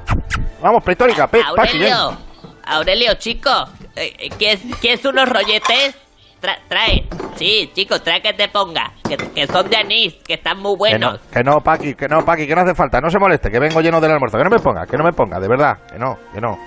Vamos, 0.62 0.84
pretórica, 0.84 1.30
Aurelio, 1.48 2.18
Aurelio, 2.66 3.14
chico, 3.16 3.50
eh, 3.96 4.30
¿quieres 4.38 5.06
unos 5.06 5.30
rolletes? 5.30 5.96
Trae. 6.40 7.08
Sí, 7.36 7.72
chicos, 7.74 8.04
trae 8.04 8.22
que 8.22 8.34
te 8.34 8.48
ponga. 8.48 8.92
Que, 9.34 9.48
son 9.48 9.70
de 9.70 9.78
anís, 9.78 10.14
que 10.26 10.36
están 10.36 10.60
muy 10.60 10.76
buenos. 10.76 11.20
Que 11.32 11.44
no, 11.44 11.62
Paqui, 11.62 11.96
que 11.96 12.08
no, 12.08 12.24
Paqui, 12.26 12.48
que 12.48 12.56
no 12.56 12.62
hace 12.62 12.76
falta. 12.76 13.02
No 13.02 13.10
se 13.10 13.20
moleste, 13.20 13.50
que 13.50 13.60
vengo 13.60 13.82
lleno 13.82 14.02
del 14.02 14.12
almuerzo. 14.12 14.38
Que 14.38 14.44
no 14.44 14.50
me 14.50 14.60
ponga, 14.60 14.86
que 14.86 14.98
no 14.98 15.04
me 15.04 15.14
ponga, 15.14 15.40
de 15.40 15.48
verdad. 15.48 15.78
Que 15.92 15.98
no, 15.98 16.18
que 16.34 16.42
no. 16.42 16.60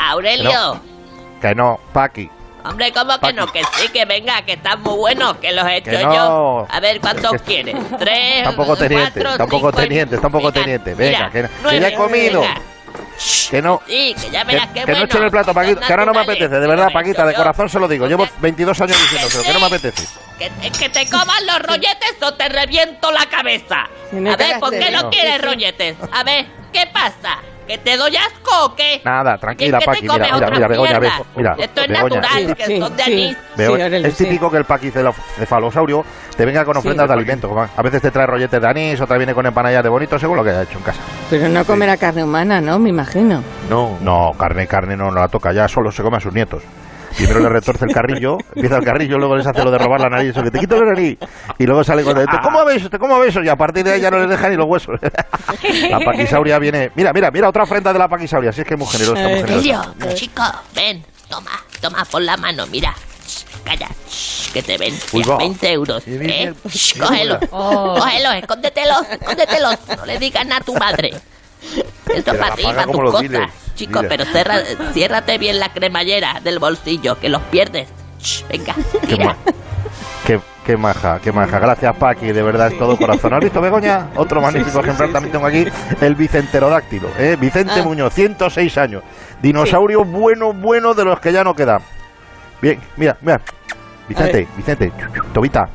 Aurelio. 0.00 0.80
Que 1.40 1.54
no, 1.54 1.78
Paqui. 1.92 2.30
Hombre, 2.68 2.92
¿cómo 2.92 3.18
que 3.20 3.32
no? 3.32 3.46
Que 3.46 3.62
sí, 3.74 3.88
que 3.92 4.04
venga, 4.04 4.42
que 4.42 4.54
están 4.54 4.82
muy 4.82 4.96
buenos, 4.96 5.36
que 5.36 5.52
los 5.52 5.64
he 5.66 5.76
hecho 5.76 5.92
yo. 5.92 6.66
A 6.68 6.80
ver, 6.80 7.00
¿cuántos 7.00 7.40
quieres? 7.42 7.76
Tres, 7.98 8.42
Tampoco 8.44 8.76
teniente, 8.76 9.20
tampoco 9.20 9.72
teniente, 9.72 10.18
tampoco 10.18 10.52
teniente. 10.52 10.94
Venga, 10.94 11.30
que, 11.30 11.48
ya 11.80 11.88
he 11.88 11.94
comido. 11.94 12.42
Que 13.50 13.62
no. 13.62 13.80
Sí, 13.86 14.14
que 14.20 14.30
ya 14.30 14.44
verás 14.44 14.68
que, 14.68 14.84
que 14.84 14.92
no 14.92 15.04
echen 15.04 15.22
el 15.22 15.30
plato, 15.30 15.54
Paquita. 15.54 15.86
Que 15.86 15.92
ahora 15.92 16.04
no 16.06 16.12
me 16.12 16.20
apetece, 16.20 16.60
de 16.60 16.66
verdad, 16.66 16.88
Paquita, 16.92 17.26
de 17.26 17.34
corazón 17.34 17.68
se 17.68 17.78
lo 17.78 17.88
digo. 17.88 18.06
Llevo 18.06 18.28
22 18.40 18.80
años 18.80 18.96
diciendo 19.00 19.42
que 19.42 19.52
no 19.52 19.60
me 19.60 19.66
apetece. 19.66 20.06
Que, 20.38 20.70
que 20.70 20.88
te 20.88 21.08
coman 21.08 21.46
los 21.46 21.60
rolletes 21.60 22.16
o 22.22 22.34
te 22.34 22.48
reviento 22.48 23.10
la 23.10 23.26
cabeza. 23.26 23.84
A 24.12 24.36
ver, 24.36 24.60
¿por 24.60 24.70
qué 24.70 24.90
no 24.90 25.10
quieres 25.10 25.40
rolletes? 25.42 25.96
A 26.12 26.22
ver, 26.24 26.46
¿qué 26.72 26.86
pasa? 26.92 27.38
¿Que 27.66 27.78
te 27.78 27.96
doy 27.96 28.16
asco 28.16 28.66
o 28.66 28.74
qué? 28.74 29.00
Nada, 29.04 29.38
tranquila, 29.38 29.80
Paqui. 29.84 30.02
Mira, 30.02 30.18
mira, 30.34 30.50
mira, 30.50 30.68
Begoña, 30.68 31.00
mira. 31.34 31.56
Esto 31.58 31.80
es 31.82 31.88
natural, 31.88 32.56
que 32.56 32.78
son 32.78 32.96
de 32.96 33.02
anís. 33.02 33.36
es 33.56 34.16
típico 34.16 34.50
que 34.50 34.58
el 34.58 34.64
Paqui 34.64 34.90
cefalosaurio 34.90 36.04
te 36.36 36.44
venga 36.44 36.64
con 36.64 36.76
ofrendas 36.76 37.08
de 37.08 37.14
alimentos. 37.14 37.50
A 37.76 37.82
veces 37.82 38.02
te 38.02 38.10
trae 38.10 38.26
rolletes 38.26 38.60
de 38.60 38.68
anís, 38.68 39.00
otra 39.00 39.16
viene 39.16 39.34
con 39.34 39.46
empanadillas 39.46 39.82
de 39.82 39.88
bonito, 39.88 40.18
según 40.18 40.36
lo 40.36 40.44
que 40.44 40.50
haya 40.50 40.62
hecho 40.62 40.78
en 40.78 40.84
casa. 40.84 41.00
Pero 41.28 41.48
no 41.48 41.64
comerá 41.64 41.96
carne 41.96 42.22
humana, 42.22 42.60
¿no? 42.60 42.78
Me 42.78 42.90
imagino. 42.90 43.42
No, 43.68 43.98
no, 44.00 44.32
carne, 44.38 44.66
carne 44.66 44.96
no, 44.96 45.10
no 45.10 45.20
la 45.20 45.28
toca 45.28 45.52
ya, 45.52 45.66
solo 45.66 45.90
se 45.90 46.02
come 46.02 46.18
a 46.18 46.20
sus 46.20 46.32
nietos. 46.32 46.62
Primero 47.16 47.40
le 47.40 47.48
retorce 47.48 47.84
el 47.86 47.92
carrillo, 47.92 48.36
empieza 48.54 48.76
el 48.76 48.84
carrillo, 48.84 49.16
luego 49.18 49.36
les 49.36 49.46
hace 49.46 49.64
lo 49.64 49.70
de 49.70 49.78
robar 49.78 50.00
la 50.00 50.10
nariz, 50.10 50.30
eso 50.30 50.42
que 50.42 50.50
te 50.50 50.58
quito 50.58 50.76
la 50.76 50.92
nariz. 50.92 51.18
Y 51.58 51.64
luego 51.64 51.82
sale 51.82 52.04
con 52.04 52.16
el, 52.18 52.26
¿cómo 52.42 52.64
ves? 52.64 52.88
¿Cómo 52.98 53.18
ves? 53.18 53.36
Y 53.42 53.48
a 53.48 53.56
partir 53.56 53.84
de 53.84 53.92
ahí 53.92 54.00
ya 54.00 54.10
no 54.10 54.18
les 54.18 54.28
deja 54.28 54.48
ni 54.48 54.56
los 54.56 54.66
huesos. 54.66 55.00
la 55.90 56.00
paquisauria 56.00 56.58
viene. 56.58 56.90
Mira, 56.94 57.12
mira, 57.12 57.30
mira 57.30 57.48
otra 57.48 57.62
ofrenda 57.62 57.92
de 57.92 57.98
la 57.98 58.08
paquisauria. 58.08 58.52
Si 58.52 58.60
es 58.60 58.66
que 58.66 58.74
es 58.74 58.78
muy 58.78 58.88
generosa. 58.88 59.22
Muy 59.22 59.42
generosa. 59.42 60.14
chico, 60.14 60.42
ven, 60.74 61.04
toma, 61.28 61.64
toma, 61.80 62.04
pon 62.04 62.26
la 62.26 62.36
mano, 62.36 62.66
mira. 62.66 62.94
Calla, 63.64 63.88
que 64.52 64.62
te 64.62 64.78
ven. 64.78 64.94
20 65.12 65.72
euros. 65.72 66.02
¿eh? 66.06 66.54
cógelo, 67.00 67.38
oh. 67.50 67.96
cógelo, 67.98 68.32
escóndetelos, 68.32 69.02
escóndetelos. 69.10 69.76
No 69.96 70.06
le 70.06 70.18
digas 70.18 70.46
nada 70.46 70.60
a 70.60 70.64
tu 70.64 70.74
madre. 70.74 71.14
Esto 72.14 72.32
es 72.32 72.38
para 72.38 72.54
ti, 72.54 72.62
para 72.62 72.84
tus 72.84 73.10
cosas. 73.10 73.65
Chico, 73.76 74.00
pero 74.08 74.24
cierra, 74.24 74.56
ciérrate 74.92 75.38
bien 75.38 75.60
la 75.60 75.68
cremallera 75.72 76.40
del 76.42 76.58
bolsillo, 76.58 77.20
que 77.20 77.28
los 77.28 77.42
pierdes. 77.42 77.88
venga, 78.48 78.74
mira. 79.06 79.36
Qué, 80.26 80.40
qué, 80.64 80.76
maja, 80.76 81.20
qué 81.22 81.30
maja. 81.30 81.58
Gracias, 81.60 81.94
Paqui, 81.96 82.32
de 82.32 82.42
verdad 82.42 82.72
es 82.72 82.78
todo 82.78 82.96
corazón. 82.96 83.34
¿Has 83.34 83.40
visto, 83.40 83.60
Begoña? 83.60 84.08
Otro 84.16 84.40
magnífico 84.40 84.80
ejemplar 84.80 85.12
también 85.12 85.30
tengo 85.30 85.46
aquí, 85.46 85.66
el 86.00 86.14
bicenterodáctilo. 86.14 87.08
¿eh? 87.18 87.36
Vicente 87.38 87.74
ah. 87.76 87.82
Muñoz, 87.84 88.12
106 88.14 88.78
años. 88.78 89.02
Dinosaurio 89.40 90.04
bueno, 90.04 90.52
bueno 90.52 90.94
de 90.94 91.04
los 91.04 91.20
que 91.20 91.32
ya 91.32 91.44
no 91.44 91.54
quedan. 91.54 91.80
Bien, 92.60 92.80
mira, 92.96 93.16
mira. 93.20 93.40
Vicente, 94.08 94.48
Vicente, 94.56 94.90
Tobita. 95.32 95.68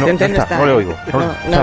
No, 0.00 0.06
está, 0.08 0.58
no 0.58 0.66
le 0.66 0.72
oigo. 0.72 0.94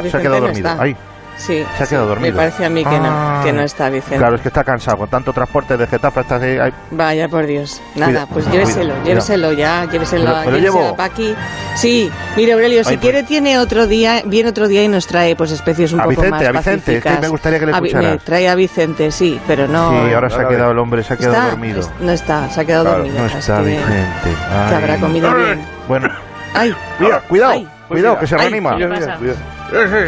se, 0.09 0.17
ha 0.17 0.21
quedado 0.21 0.41
dormido. 0.41 0.69
Ahí. 0.79 0.95
Sí, 1.37 1.65
se 1.77 1.83
ha 1.83 1.87
quedado 1.87 2.07
dormido. 2.07 2.33
Me 2.33 2.37
parece 2.37 2.65
a 2.65 2.69
mí 2.69 2.83
que 2.83 2.99
no, 2.99 3.41
que 3.43 3.51
no 3.51 3.61
ah. 3.61 3.65
está 3.65 3.89
Vicente. 3.89 4.17
Claro, 4.17 4.35
es 4.35 4.41
que 4.41 4.47
está 4.47 4.63
cansado 4.63 4.97
con 4.97 5.09
tanto 5.09 5.33
transporte 5.33 5.77
de 5.77 5.87
Getafe 5.87 6.19
hasta 6.21 6.35
así. 6.35 6.57
Vaya 6.91 7.27
por 7.27 7.45
Dios. 7.45 7.81
Nada, 7.95 8.25
pues 8.27 8.49
lléveselo, 8.51 8.93
lléveselo 9.03 9.51
ya, 9.53 9.85
lléveselo, 9.85 10.35
a 10.35 10.45
llevo. 10.45 10.95
Paqui. 10.95 11.35
Sí, 11.75 12.11
mire 12.35 12.53
Aurelio, 12.53 12.83
si 12.83 12.97
quiere 12.97 13.23
tiene 13.23 13.57
otro 13.57 13.87
día, 13.87 14.21
viene 14.25 14.49
otro 14.49 14.67
día 14.67 14.83
y 14.83 14.87
nos 14.87 15.07
trae 15.07 15.35
pues 15.35 15.51
especies 15.51 15.91
un 15.93 16.01
a 16.01 16.03
poco 16.03 16.21
Vicente, 16.21 16.53
más 16.53 16.67
A 16.67 16.71
Vicente, 16.71 17.01
sí, 17.01 17.17
me 17.21 17.27
gustaría 17.27 17.59
que 17.59 17.65
le 17.65 17.71
escucharas. 17.71 18.11
Me 18.11 18.17
trae 18.19 18.49
a 18.49 18.55
Vicente, 18.55 19.11
sí, 19.11 19.39
pero 19.47 19.67
no. 19.67 19.89
Sí, 19.89 20.13
ahora 20.13 20.29
se 20.29 20.41
ha 20.41 20.47
quedado 20.47 20.71
el 20.71 20.79
hombre, 20.79 21.03
se 21.03 21.13
ha 21.13 21.17
quedado 21.17 21.49
dormido. 21.49 21.89
No 21.99 22.11
está, 22.11 22.49
se 22.49 22.61
ha 22.61 22.65
quedado 22.65 22.85
dormido. 22.85 23.19
No 23.19 23.25
está 23.25 23.61
Vicente. 23.61 24.29
Que 24.69 24.75
habrá 24.75 24.97
comido 24.97 25.33
bien. 25.35 25.65
Bueno. 25.87 26.09
Ay, 26.55 26.75
cuidado, 26.99 27.21
cuidado, 27.27 27.63
cuidado, 27.87 28.19
que 28.19 28.27
se 28.27 28.37
reanima. 28.37 28.77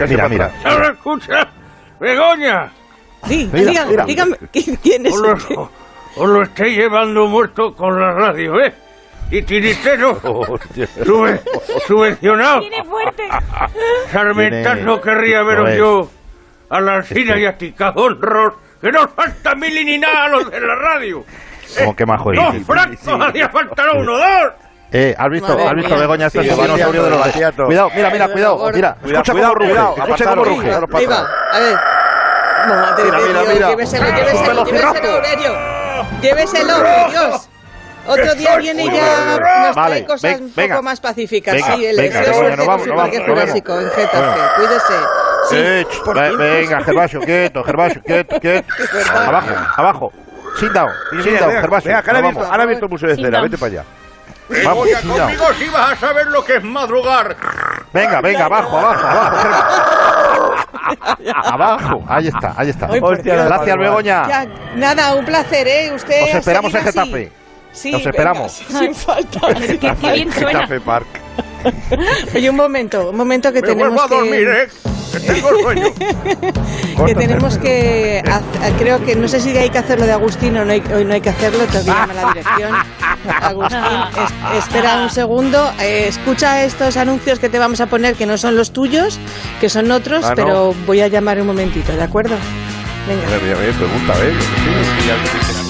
Mira, 0.08 0.30
mira. 0.30 0.52
escucha? 0.92 1.48
¡Begoña! 2.00 2.72
Sí, 3.28 3.50
dígame, 3.52 4.06
dígame, 4.06 4.38
¿quién 4.52 5.06
es 5.06 5.14
os 5.14 5.50
lo, 5.50 5.72
os 6.18 6.30
lo 6.30 6.44
estoy 6.44 6.76
llevando 6.76 7.26
muerto 7.28 7.74
con 7.74 8.00
la 8.00 8.12
radio, 8.14 8.62
¿eh? 8.62 8.74
Y 9.32 9.42
tiritero, 9.42 10.20
sube, 11.04 11.42
subvencionado. 11.88 12.60
Tiene 12.60 12.84
fuerte. 12.84 13.24
Sarmentas 14.12 14.82
no 14.82 15.02
querría 15.02 15.42
veros 15.42 15.76
yo 15.76 16.10
a 16.70 16.80
la 16.80 16.96
Alcina 16.96 17.38
y 17.40 17.46
a 17.46 17.58
Ticadonros, 17.58 18.54
que 18.80 18.92
no 18.92 19.08
falta 19.08 19.56
mil 19.56 19.74
ni 19.86 19.98
nada 19.98 20.26
a 20.26 20.30
los 20.30 20.52
de 20.52 20.62
la 20.62 20.76
radio. 20.76 21.26
¿Cómo 21.80 21.96
que 21.96 22.06
majo 22.06 22.32
¡Dos 22.32 22.56
francos! 22.66 23.22
¡Hacía 23.28 23.50
falta 23.50 23.84
uno, 23.96 24.18
dos! 24.18 24.54
Eh, 24.98 25.14
¿has 25.18 25.30
visto, 25.30 25.60
¿has 25.60 25.76
visto 25.76 25.98
Begoña 25.98 26.28
este 26.28 26.40
dinosaurio 26.40 27.04
de 27.04 27.10
los 27.10 27.22
Cuidado, 27.66 27.92
mira, 27.94 28.10
mira, 28.10 28.28
cuidado, 28.30 28.72
mira, 28.74 28.98
escucha 29.04 29.34
cómo 29.34 29.56
ruge, 29.56 29.74
escucha 29.74 30.26
cómo 30.26 30.46
ruge. 30.46 30.72
a 30.72 31.60
ver. 31.60 31.78
Mira, 32.66 33.20
mira, 33.28 33.54
mira. 33.54 33.70
Lléveselo, 33.72 34.06
lléveselo, 34.06 34.64
lléveselo, 34.64 35.12
Aurelio. 35.12 35.52
Lléveselo, 36.22 36.74
Dios. 37.10 37.50
Otro 38.08 38.36
día 38.36 38.58
viene 38.58 38.86
y 38.86 38.92
ya 38.92 39.38
nos 39.66 39.76
trae 39.76 40.06
cosas 40.06 40.40
un 40.40 40.52
poco 40.52 40.82
más 40.82 41.02
pacíficas. 41.02 41.62
Sí, 41.62 41.86
el 41.86 41.98
venga, 41.98 42.24
suerte 42.34 42.56
no 42.56 42.66
vamos, 42.66 42.88
no 42.88 42.96
vamos, 42.96 43.18
Jurásico 43.18 43.78
en 43.78 43.90
Getafe. 43.90 44.40
Cuídese. 44.56 44.94
Sí, 45.50 46.38
venga, 46.38 46.82
Gervasio, 46.84 47.20
quieto, 47.20 47.64
Gervasio, 47.66 48.02
quieto, 48.02 48.40
quieto. 48.40 48.74
Abajo, 49.14 49.54
abajo. 49.76 50.14
Sit 50.58 50.72
down, 50.72 50.90
sit 51.22 51.38
down, 51.38 51.52
Gervasio. 51.52 51.92
Venga, 51.92 52.48
ahora 52.50 52.64
he 52.64 52.68
visto 52.68 52.86
el 52.86 52.92
Museo 52.92 53.10
de 53.10 53.16
Cera, 53.18 53.42
vete 53.42 53.58
para 53.58 53.72
allá. 53.74 53.84
Vamos, 54.64 54.90
ya 54.90 55.02
conmigo 55.02 55.46
si 55.58 55.70
vas 55.70 55.94
a 55.94 55.96
saber 55.96 56.28
lo 56.28 56.46
que 56.46 56.58
es 56.58 56.64
madrugar. 56.64 57.36
Venga, 57.92 58.22
venga, 58.22 58.46
abajo, 58.46 58.78
abajo, 58.78 59.08
abajo. 59.08 60.56
abajo, 61.44 62.04
ahí 62.08 62.28
está, 62.28 62.54
ahí 62.56 62.70
está. 62.70 62.88
Gracias, 62.88 63.78
Begoña. 63.78 64.48
nada, 64.76 65.16
un 65.16 65.26
placer, 65.26 65.68
¿eh? 65.68 65.92
Usted 65.94 66.22
Nos 66.22 66.36
esperamos 66.36 66.74
en 66.76 66.84
Getafe. 66.84 67.32
Sí, 67.72 67.92
Nos 67.92 68.06
esperamos. 68.06 68.52
sin 68.52 68.96
falta. 68.96 69.40
Qué 70.00 70.12
bien 70.14 70.32
suena. 70.32 70.62
Getafe 70.62 70.80
Park. 70.80 71.08
Oye, 72.36 72.50
un 72.50 72.56
momento, 72.56 73.10
un 73.10 73.18
momento 73.18 73.52
que 73.52 73.62
Me 73.62 73.68
tenemos 73.68 74.02
a 74.02 74.08
dormir, 74.08 74.48
¿eh? 74.48 74.68
Que 75.12 75.20
tengo 75.20 75.50
sueño. 75.62 75.94
que 77.06 77.16
tenemos 77.16 77.58
que, 77.58 78.24
creo 78.78 79.04
que, 79.04 79.16
no 79.16 79.28
sé 79.28 79.40
si 79.40 79.58
hay 79.58 79.70
que 79.70 79.78
hacerlo 79.78 80.06
de 80.06 80.14
Agustín 80.14 80.58
o 80.58 80.66
no 80.66 80.72
hay, 80.72 80.84
hoy 80.94 81.06
no 81.06 81.14
hay 81.14 81.22
que 81.22 81.30
hacerlo, 81.30 81.66
te 81.66 81.84
llama 81.84 82.14
la 82.14 82.28
dirección. 82.34 82.72
Agustín, 83.42 83.80
espera 84.58 85.02
un 85.02 85.10
segundo, 85.10 85.72
eh, 85.80 86.06
escucha 86.08 86.64
estos 86.64 86.98
anuncios 86.98 87.40
que 87.40 87.50
te 87.50 87.60
vamos 87.60 87.82
a 87.82 87.88
poner 87.88 88.16
que 88.16 88.26
no 88.26 88.38
son 88.38 88.56
los 88.56 88.72
tuyos, 88.72 89.20
que 89.60 89.70
son 89.70 89.92
otros, 89.92 90.26
ah, 90.26 90.34
pero 90.36 90.74
voy 90.86 91.02
a 91.02 91.08
llamar 91.08 91.40
un 91.40 91.48
momentito, 91.48 91.92
¿de 91.96 92.04
acuerdo? 92.04 92.36
Venga. 93.08 93.28
pregunta, 93.78 94.14
¿eh? 94.24 95.65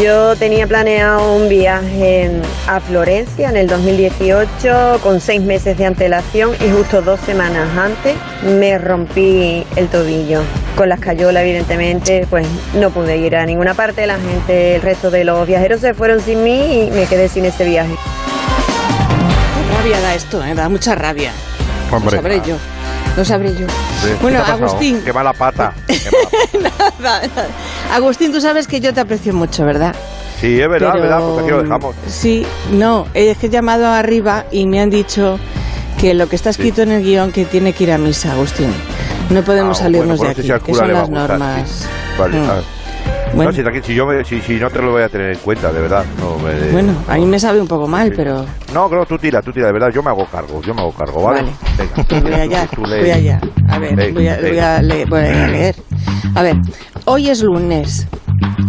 Yo 0.00 0.34
tenía 0.36 0.66
planeado 0.66 1.36
un 1.36 1.48
viaje 1.48 2.30
a 2.66 2.80
Florencia 2.80 3.50
en 3.50 3.56
el 3.56 3.66
2018 3.66 5.00
con 5.02 5.20
seis 5.20 5.42
meses 5.42 5.76
de 5.76 5.86
antelación 5.86 6.52
y 6.60 6.70
justo 6.70 7.02
dos 7.02 7.20
semanas 7.20 7.68
antes 7.76 8.16
me 8.42 8.78
rompí 8.78 9.64
el 9.76 9.88
tobillo. 9.88 10.42
Con 10.76 10.88
la 10.88 10.94
escayola, 10.94 11.42
evidentemente, 11.42 12.26
pues 12.30 12.46
no 12.74 12.90
pude 12.90 13.18
ir 13.18 13.36
a 13.36 13.44
ninguna 13.44 13.74
parte. 13.74 14.06
La 14.06 14.18
gente, 14.18 14.76
el 14.76 14.82
resto 14.82 15.10
de 15.10 15.24
los 15.24 15.46
viajeros 15.46 15.80
se 15.80 15.94
fueron 15.94 16.20
sin 16.20 16.42
mí 16.42 16.86
y 16.86 16.90
me 16.90 17.06
quedé 17.06 17.28
sin 17.28 17.44
ese 17.44 17.64
viaje. 17.64 17.94
Qué 17.94 19.76
rabia 19.76 20.00
da 20.00 20.14
esto, 20.14 20.44
¿eh? 20.44 20.54
da 20.54 20.68
mucha 20.68 20.94
rabia. 20.94 21.32
Lo 21.90 22.10
sabré 22.10 22.40
yo. 22.44 22.56
Lo 23.16 23.24
sabré 23.24 23.54
yo. 23.54 23.66
bueno, 24.22 24.42
Agustín. 24.42 25.02
Qué 25.04 25.12
mala 25.12 25.34
pata. 25.34 25.74
nada, 26.60 27.22
Agustín, 27.90 28.32
tú 28.32 28.40
sabes 28.40 28.66
que 28.66 28.80
yo 28.80 28.92
te 28.94 29.00
aprecio 29.00 29.34
mucho, 29.34 29.64
¿verdad? 29.64 29.94
Sí, 30.40 30.60
es 30.60 30.68
verdad, 30.68 30.94
verdad, 30.94 31.20
porque 31.20 31.40
aquí 31.40 31.50
lo 31.50 31.62
dejamos. 31.62 31.96
Sí, 32.06 32.46
no, 32.72 33.06
es 33.14 33.38
que 33.38 33.46
he 33.46 33.50
llamado 33.50 33.86
arriba 33.86 34.44
y 34.50 34.66
me 34.66 34.80
han 34.80 34.90
dicho 34.90 35.38
que 36.00 36.14
lo 36.14 36.28
que 36.28 36.36
está 36.36 36.50
escrito 36.50 36.82
en 36.82 36.90
el 36.90 37.02
guion 37.02 37.32
que 37.32 37.44
tiene 37.44 37.72
que 37.72 37.84
ir 37.84 37.92
a 37.92 37.98
misa, 37.98 38.32
Agustín. 38.32 38.72
No 39.30 39.42
podemos 39.42 39.78
ah, 39.80 39.84
salirnos 39.84 40.20
de 40.20 40.28
aquí, 40.28 40.42
que 40.64 40.74
son 40.74 40.92
las 40.92 41.08
normas. 41.08 41.88
Vale, 42.18 42.38
mm. 42.38 42.46
Bueno. 43.34 43.50
No, 43.50 43.56
si, 43.82 43.94
yo 43.94 44.06
si, 44.24 44.54
no 44.60 44.68
te 44.68 44.82
lo 44.82 44.90
voy 44.90 45.02
a 45.02 45.08
tener 45.08 45.30
en 45.30 45.38
cuenta, 45.38 45.72
de 45.72 45.80
verdad. 45.80 46.04
bueno, 46.70 46.94
a 47.08 47.16
mí 47.16 47.24
me 47.24 47.40
sabe 47.40 47.60
un 47.60 47.66
poco 47.66 47.86
mal, 47.86 48.12
pero... 48.14 48.44
No, 48.74 48.90
creo, 48.90 49.06
tú 49.06 49.16
tira, 49.16 49.40
tú 49.40 49.52
tira, 49.52 49.68
de 49.68 49.72
verdad, 49.72 49.88
yo 49.90 50.02
me 50.02 50.10
hago 50.10 50.26
cargo, 50.26 50.60
yo 50.60 50.74
me 50.74 50.82
hago 50.82 50.92
cargo, 50.92 51.22
¿vale? 51.22 51.42
vale. 51.42 51.52
Venga, 51.78 52.04
pues 52.08 52.22
voy 52.22 52.34
allá, 52.34 52.68
voy 52.76 53.10
allá. 53.10 53.40
A 53.70 53.78
ver, 53.78 54.12
voy, 54.12 54.28
a, 54.28 54.38
voy, 54.38 54.58
a 54.58 54.82
leer, 54.82 55.08
voy 55.08 55.20
a 55.20 55.46
leer. 55.48 55.76
A 56.34 56.42
ver, 56.42 56.56
hoy 57.04 57.28
es 57.28 57.42
lunes, 57.42 58.06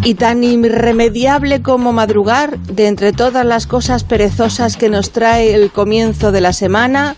y 0.04 0.16
tan 0.16 0.44
irremediable 0.44 1.62
como 1.62 1.94
madrugar, 1.94 2.58
de 2.60 2.88
entre 2.88 3.14
todas 3.14 3.46
las 3.46 3.68
cosas 3.68 4.04
perezosas 4.04 4.78
que 4.78 4.90
nos 4.90 5.12
trae 5.12 5.54
el 5.54 5.72
comienzo 5.72 6.32
de 6.32 6.42
la 6.42 6.54
semana, 6.54 7.16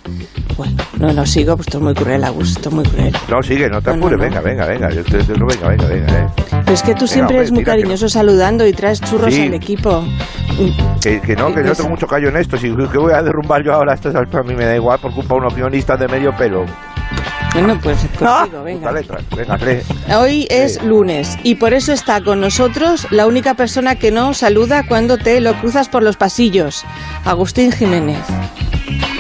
bueno, 0.58 0.76
no, 1.00 1.12
no 1.12 1.26
sigo, 1.26 1.56
pues 1.56 1.68
esto 1.68 1.80
es 1.80 1.84
muy 1.84 1.94
cruel, 1.94 2.24
Agus, 2.24 2.52
esto 2.52 2.70
es 2.70 2.76
muy 2.76 2.86
cruel. 2.86 3.14
No, 3.30 3.42
sigue, 3.42 3.70
no 3.70 3.82
te 3.82 3.90
apures, 3.90 4.20
venga, 4.20 4.40
venga, 4.42 4.66
venga, 4.66 4.90
yo 4.90 5.04
te, 5.04 5.18
venga, 5.18 5.68
venga, 5.68 5.88
venga. 5.88 6.20
Eh. 6.20 6.28
Pero 6.50 6.74
es 6.74 6.82
que 6.82 6.96
tú 6.96 7.08
siempre 7.08 7.38
eres 7.38 7.52
muy 7.52 7.64
cariñoso 7.64 8.08
saludando 8.08 8.66
y 8.66 8.72
traes 8.72 9.02
churros 9.02 9.34
al 9.34 9.54
equipo. 9.54 10.06
Que, 11.02 11.20
que 11.20 11.36
no, 11.36 11.54
que 11.54 11.64
yo 11.66 11.74
tengo 11.74 11.90
mucho 11.90 12.08
callo 12.08 12.30
en 12.30 12.38
esto, 12.38 12.58
si 12.58 12.70
que 12.70 12.98
voy 12.98 13.14
a 13.14 13.22
derrumbar 13.22 13.64
yo 13.64 13.74
ahora, 13.74 13.94
esto 13.96 14.10
a 14.10 14.44
mí 14.44 14.56
me 14.56 14.66
da 14.66 14.76
igual 14.76 15.00
por 15.00 15.14
culpa 15.14 15.36
de 15.36 15.42
un 15.42 15.46
opinionista 15.48 15.98
de 15.98 16.08
medio 16.08 16.34
pelo. 16.36 16.66
Bueno, 17.56 17.80
pues 17.82 18.06
consigo, 18.20 18.64
venga. 18.64 18.92
venga 18.92 20.20
Hoy 20.20 20.46
es 20.50 20.84
lunes 20.84 21.38
y 21.42 21.56
por 21.56 21.74
eso 21.74 21.94
está 21.94 22.22
con 22.22 22.42
nosotros 22.42 23.08
la 23.12 23.26
única 23.28 23.54
persona 23.54 23.96
que 23.96 24.12
no 24.12 24.34
saluda 24.34 24.84
cuando 24.86 25.18
te 25.18 25.40
lo 25.40 25.54
cruzas 25.62 25.88
por 25.88 26.04
los 26.04 26.18
pasillos, 26.18 26.84
Agustín 27.24 27.72
Jiménez. 27.72 28.20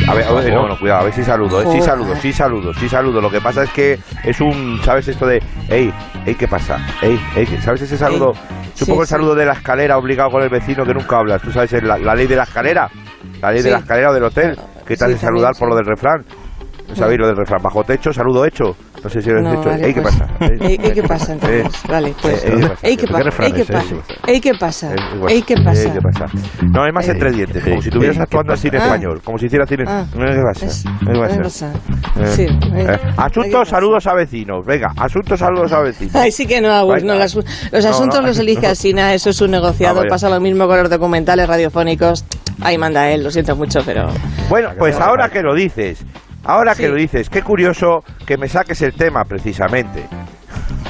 A 0.09 0.13
ver, 0.13 0.25
a 0.25 0.33
ver, 0.33 0.53
no, 0.53 0.67
no, 0.67 0.77
cuidado, 0.77 0.99
a 0.99 1.03
ver 1.05 1.13
si 1.13 1.23
saludo, 1.23 1.61
eh, 1.61 1.67
sí 1.71 1.81
saludo, 1.81 2.13
sí 2.17 2.33
saludo, 2.33 2.73
sí 2.73 2.89
saludo. 2.89 3.21
Lo 3.21 3.31
que 3.31 3.39
pasa 3.39 3.63
es 3.63 3.69
que 3.69 3.99
es 4.25 4.41
un, 4.41 4.81
¿sabes 4.83 5.07
esto 5.07 5.25
de, 5.25 5.41
hey, 5.69 5.93
hey, 6.25 6.35
¿qué 6.37 6.47
pasa? 6.49 6.77
Hey, 6.99 7.17
hey, 7.35 7.47
¿sabes 7.63 7.83
ese 7.83 7.97
saludo? 7.97 8.33
es 8.75 8.81
un 8.81 8.89
poco 8.89 9.03
el 9.03 9.07
saludo 9.07 9.33
de 9.33 9.45
la 9.45 9.53
escalera 9.53 9.97
obligado 9.97 10.31
con 10.31 10.43
el 10.43 10.49
vecino 10.49 10.83
que 10.83 10.93
nunca 10.93 11.19
hablas. 11.19 11.41
¿Tú 11.41 11.53
sabes 11.53 11.71
la, 11.81 11.97
ley 11.97 12.27
de 12.27 12.35
la 12.35 12.43
escalera? 12.43 12.89
La 13.41 13.53
ley 13.53 13.61
de 13.63 13.71
la 13.71 13.77
escalera 13.77 14.09
o 14.09 14.13
del 14.13 14.23
hotel, 14.25 14.59
que 14.85 14.97
te 14.97 15.05
hace 15.05 15.17
saludar 15.17 15.53
por 15.57 15.69
lo 15.69 15.75
del 15.77 15.85
refrán. 15.85 16.25
¿Sabéis 16.93 17.19
lo 17.19 17.27
del 17.27 17.35
refrán? 17.35 17.61
Bajo 17.61 17.83
techo, 17.83 18.11
saludo 18.11 18.45
hecho. 18.45 18.75
No 19.03 19.09
sé 19.09 19.21
si 19.21 19.29
lo 19.29 19.39
has 19.39 19.53
hecho. 19.53 19.69
Vale, 19.69 19.93
¿qué 19.93 20.01
pasa? 20.01 20.27
¿Ey, 20.39 20.77
¿qué 20.77 21.03
pasa 21.03 21.33
entonces? 21.33 21.83
vale, 21.87 22.13
pues. 22.21 22.45
¿Ey, 22.81 22.97
qué 22.97 23.07
pasa? 23.07 23.45
¿Ey, 23.45 23.51
qué 23.51 23.65
pasa? 23.65 23.95
¿Ey, 24.27 24.41
qué 24.41 24.53
pasa? 24.59 24.95
¿Ey, 25.27 25.41
qué 25.41 25.55
pasa? 25.57 25.93
¿qué 25.93 25.99
pasa? 26.01 26.25
No, 26.71 26.85
es 26.85 26.93
más 26.93 27.07
entre 27.07 27.31
dientes, 27.31 27.63
como 27.63 27.81
si 27.81 27.89
estuvieras 27.89 28.19
actuando 28.19 28.53
así 28.53 28.67
en 28.67 28.75
español, 28.75 29.21
como 29.23 29.37
si 29.37 29.47
hicieras 29.47 29.69
cine. 29.69 29.83
¿Qué 29.85 30.41
pasa? 30.43 30.89
¿Qué 31.05 31.39
pasa? 31.39 31.73
Sí. 32.25 32.47
Asuntos, 33.17 33.69
saludos 33.69 34.07
a 34.07 34.13
vecinos. 34.13 34.65
Venga, 34.65 34.93
asuntos, 34.97 35.39
saludos 35.39 35.71
a 35.73 35.81
vecinos. 35.81 36.15
Ay, 36.15 36.31
sí 36.31 36.45
que 36.45 36.61
no, 36.61 36.71
Agus. 36.71 37.03
No, 37.03 37.15
los 37.15 37.85
asuntos 37.85 38.23
los 38.23 38.39
elige 38.39 38.67
Asina, 38.67 39.13
eso 39.13 39.29
es 39.29 39.41
un 39.41 39.51
negociado. 39.51 40.03
Pasa 40.09 40.29
lo 40.29 40.39
mismo 40.39 40.67
con 40.67 40.79
los 40.79 40.89
documentales 40.89 41.47
radiofónicos. 41.47 42.25
Ahí 42.61 42.77
manda 42.77 43.09
él, 43.11 43.23
lo 43.23 43.31
siento 43.31 43.55
mucho, 43.55 43.79
pero. 43.85 44.07
Bueno, 44.49 44.69
pues 44.77 44.99
ahora 44.99 45.29
que 45.29 45.41
lo 45.41 45.53
dices, 45.53 46.05
Ahora 46.45 46.75
que 46.75 46.87
lo 46.87 46.95
dices, 46.95 47.29
qué 47.29 47.41
curioso 47.41 48.03
que 48.25 48.37
me 48.37 48.47
saques 48.47 48.81
el 48.81 48.93
tema 48.93 49.23
precisamente. 49.23 50.07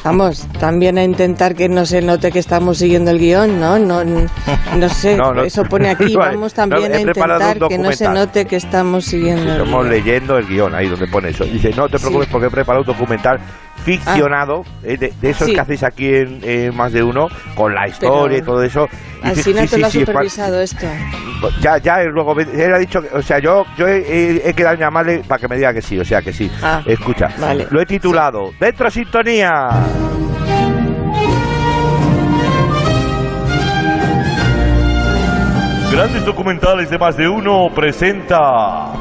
Vamos, 0.04 0.48
también 0.60 1.00
a 1.00 1.04
intentar 1.04 1.56
que 1.56 1.68
no 1.68 1.86
se 1.86 2.02
note 2.02 2.32
que 2.32 2.38
estamos 2.38 2.78
siguiendo 2.78 3.10
el 3.10 3.18
guion, 3.18 3.60
¿no? 3.60 3.80
No, 3.80 4.04
no, 4.04 4.90
sé, 4.90 5.18
eso 5.46 5.64
pone 5.64 5.90
aquí. 5.90 6.16
Vamos 6.18 6.54
también 6.54 6.94
a 6.94 7.00
intentar 7.00 7.58
que 7.68 7.78
no 7.78 7.92
se 7.92 8.08
note 8.10 8.46
que 8.46 8.58
estamos 8.58 9.06
siguiendo. 9.06 9.52
estamos 9.52 9.88
leyendo 9.88 10.38
el 10.38 10.46
guion, 10.48 10.76
ahí 10.76 10.88
donde 10.88 11.08
pone 11.08 11.30
eso. 11.30 11.44
Dice, 11.46 11.72
no 11.72 11.90
te 11.90 11.98
preocupes 11.98 12.28
porque 12.32 12.48
he 12.48 12.52
preparado 12.52 12.82
un 12.82 12.88
documental 12.88 13.40
ficcionado, 13.86 14.64
ah. 14.66 14.84
eh, 14.84 14.98
de, 14.98 15.30
esos 15.30 15.48
que 15.48 15.60
hacéis 15.60 15.84
aquí 15.84 16.10
en, 16.10 16.76
Más 16.76 16.92
de 16.92 17.04
Uno, 17.04 17.28
con 17.56 17.74
la 17.74 17.88
historia 17.88 18.40
y 18.40 18.42
todo 18.42 18.64
eso. 18.64 18.88
así 19.22 19.54
no 19.54 19.66
te 19.66 19.78
lo 19.78 19.88
ha 19.88 19.90
supervisado 19.90 20.60
esto. 20.60 20.88
Ya, 21.62 21.78
ya, 21.78 22.04
luego 22.06 22.38
él 22.40 22.74
ha 22.74 22.80
dicho, 22.80 23.00
o 23.14 23.22
sea, 23.22 23.40
yo, 23.40 23.64
yo 23.78 23.88
he, 23.88 24.54
quedado 24.56 24.76
llamarle 24.76 25.22
para 25.28 25.40
que 25.40 25.48
me 25.48 25.56
diga 25.58 25.72
que 25.72 25.82
sí, 25.82 26.00
o 26.00 26.04
sea, 26.04 26.22
que 26.22 26.34
sí. 26.34 26.52
Ah, 26.64 26.82
Escucha, 26.86 27.28
lo 27.70 27.82
he 27.82 27.86
titulado 27.86 28.52
Dentro 28.60 28.90
Sintonía. 28.90 29.70
Grandes 35.92 36.26
documentales 36.26 36.90
de 36.90 36.98
más 36.98 37.16
de 37.16 37.30
uno 37.30 37.70
presenta. 37.74 38.92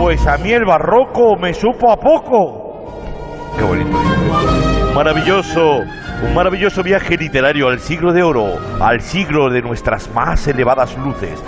Pues 0.00 0.26
a 0.26 0.38
mí 0.38 0.50
el 0.50 0.64
barroco 0.64 1.36
me 1.36 1.52
supo 1.52 1.92
a 1.92 1.96
poco. 1.96 2.59
Qué 3.56 3.62
bonito. 3.62 3.90
Maravilloso, 4.94 5.84
un 6.22 6.34
maravilloso 6.34 6.82
viaje 6.82 7.16
literario 7.16 7.68
al 7.68 7.80
siglo 7.80 8.12
de 8.12 8.22
oro, 8.22 8.58
al 8.80 9.00
siglo 9.00 9.50
de 9.50 9.62
nuestras 9.62 10.12
más 10.12 10.46
elevadas 10.48 10.96
luces. 10.96 11.42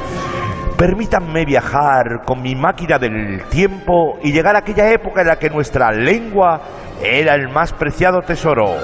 Permítanme 0.77 1.45
viajar 1.45 2.23
con 2.25 2.43
mi 2.43 2.55
máquina 2.55 2.99
del 2.99 3.45
tiempo 3.51 4.19
y 4.23 4.33
llegar 4.33 4.57
a 4.57 4.61
aquella 4.61 4.91
época 4.91 5.21
en 5.21 5.29
la 5.29 5.39
que 5.39 5.51
nuestra 5.51 5.93
lengua 5.93 6.61
era 7.03 7.35
el 7.35 7.49
más 7.49 7.73
preciado 7.73 8.23
tesoro. 8.23 8.77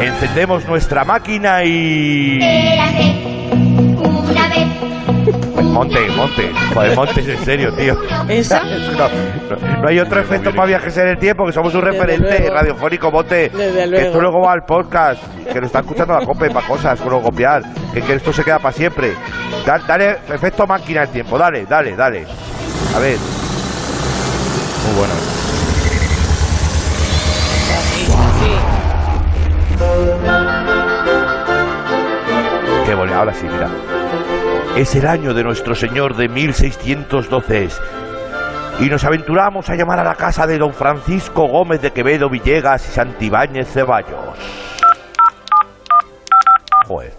Encendemos 0.00 0.66
nuestra 0.66 1.04
máquina 1.04 1.62
y... 1.64 2.40
Monte, 5.72 6.08
monte. 6.10 6.52
Joder, 6.74 6.96
monte, 6.96 7.20
en 7.20 7.44
serio, 7.44 7.72
tío. 7.72 7.94
¿Esa? 8.28 8.62
No, 9.80 9.88
hay 9.88 9.98
otro 9.98 10.20
efecto 10.20 10.52
para 10.52 10.66
viajes 10.66 10.96
en 10.98 11.08
el 11.08 11.18
tiempo, 11.18 11.46
que 11.46 11.52
somos 11.52 11.74
un 11.74 11.80
referente 11.82 12.50
radiofónico, 12.50 13.10
monte. 13.10 13.50
Que 13.50 14.10
tú 14.12 14.20
luego 14.20 14.42
va 14.42 14.52
al 14.52 14.62
podcast, 14.62 15.22
que 15.50 15.58
lo 15.58 15.66
está 15.66 15.80
escuchando 15.80 16.14
la 16.14 16.24
cope 16.24 16.50
para 16.50 16.66
cosas, 16.66 17.00
luego 17.00 17.22
copiar. 17.22 17.62
Que, 17.94 18.02
que, 18.02 18.14
esto 18.14 18.32
se 18.32 18.44
queda 18.44 18.58
para 18.58 18.72
siempre. 18.72 19.14
Dale, 19.64 20.18
efecto 20.28 20.66
máquina 20.66 21.00
del 21.00 21.10
tiempo, 21.10 21.38
dale, 21.38 21.64
dale, 21.64 21.96
dale. 21.96 22.26
A 22.94 22.98
ver. 22.98 23.16
Muy 24.86 24.96
bueno. 24.98 25.14
Qué 32.86 32.94
bueno, 32.94 33.14
ahora 33.14 33.32
sí, 33.32 33.46
mira. 33.50 33.99
Es 34.76 34.94
el 34.94 35.06
año 35.06 35.34
de 35.34 35.44
nuestro 35.44 35.74
Señor 35.74 36.16
de 36.16 36.28
1612 36.28 37.68
y 38.80 38.88
nos 38.88 39.04
aventuramos 39.04 39.68
a 39.68 39.74
llamar 39.74 39.98
a 39.98 40.04
la 40.04 40.14
casa 40.14 40.46
de 40.46 40.56
don 40.58 40.72
Francisco 40.72 41.46
Gómez 41.48 41.82
de 41.82 41.90
Quevedo 41.90 42.30
Villegas 42.30 42.88
y 42.88 42.92
Santibáñez 42.92 43.70
Ceballos. 43.70 44.38
Joder. 46.86 47.12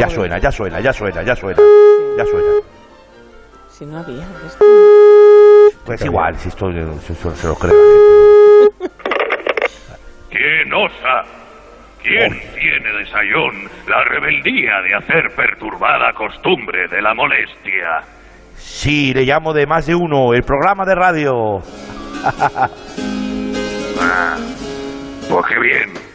Ya 0.00 0.08
suena, 0.08 0.38
ya 0.38 0.50
suena, 0.50 0.80
ya 0.80 0.92
suena, 0.92 1.22
ya 1.22 1.36
suena. 1.36 1.62
Ya 2.16 2.24
suena. 2.24 2.48
Si 3.68 3.84
no 3.84 3.98
había 3.98 4.26
Pues 5.84 6.04
igual, 6.04 6.36
si 6.38 6.48
esto 6.48 6.72
se, 6.72 7.46
lo 7.46 7.54
cree 7.54 7.72
la 7.72 8.78
gente. 8.78 8.90
¿Quién 10.30 10.72
osa? 10.72 11.45
¿Quién 12.06 12.40
tiene 12.54 12.92
de 12.98 13.06
sayón 13.06 13.68
la 13.88 14.04
rebeldía 14.04 14.80
de 14.82 14.94
hacer 14.94 15.34
perturbada 15.34 16.12
costumbre 16.12 16.86
de 16.86 17.02
la 17.02 17.14
molestia? 17.14 18.00
Sí, 18.54 19.12
le 19.12 19.24
llamo 19.24 19.52
de 19.52 19.66
más 19.66 19.86
de 19.86 19.96
uno, 19.96 20.32
el 20.32 20.44
programa 20.44 20.84
de 20.84 20.94
radio. 20.94 21.58
ah, 24.00 24.36
pues 25.28 25.46
qué 25.46 25.58
bien. 25.58 26.05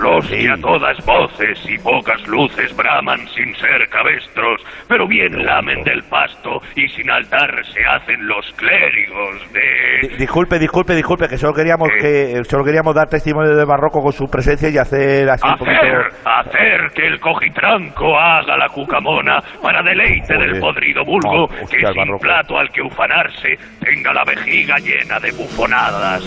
Los 0.00 0.30
y 0.32 0.46
a 0.46 0.56
todas 0.56 1.04
voces 1.04 1.58
y 1.68 1.76
pocas 1.78 2.26
luces 2.26 2.74
braman 2.74 3.18
sin 3.28 3.54
ser 3.56 3.88
cabestros, 3.88 4.62
pero 4.88 5.06
bien 5.06 5.44
lamen 5.44 5.82
del 5.84 6.02
pasto 6.04 6.60
y 6.74 6.88
sin 6.88 7.10
altar 7.10 7.50
se 7.66 7.84
hacen 7.84 8.26
los 8.26 8.50
clérigos 8.56 9.52
de... 9.52 10.16
disculpe, 10.16 10.58
disculpe, 10.58 10.94
disculpe, 10.94 11.28
que 11.28 11.36
solo 11.36 11.52
queríamos 11.52 11.88
que 12.00 12.42
solo 12.44 12.64
queríamos 12.64 12.94
dar 12.94 13.08
testimonio 13.08 13.54
de 13.54 13.64
Barroco 13.64 14.02
con 14.02 14.12
su 14.12 14.26
presencia 14.26 14.70
y 14.70 14.78
hacer 14.78 15.28
así 15.28 15.46
hacer, 15.46 15.52
un 15.52 15.58
poquito... 15.58 16.20
Hacer 16.24 16.90
que 16.94 17.06
el 17.06 17.20
cojitranco 17.20 18.18
haga 18.18 18.56
la 18.56 18.68
cucamona 18.68 19.42
para 19.62 19.82
deleite 19.82 20.34
del 20.36 20.60
podrido 20.60 21.04
vulgo, 21.04 21.48
que 21.68 21.86
sin 21.92 22.18
plato 22.18 22.58
al 22.58 22.70
que 22.70 22.82
ufanarse 22.82 23.58
tenga 23.80 24.12
la 24.14 24.24
vejiga 24.24 24.78
llena 24.78 25.18
de 25.20 25.30
bufonadas. 25.32 26.22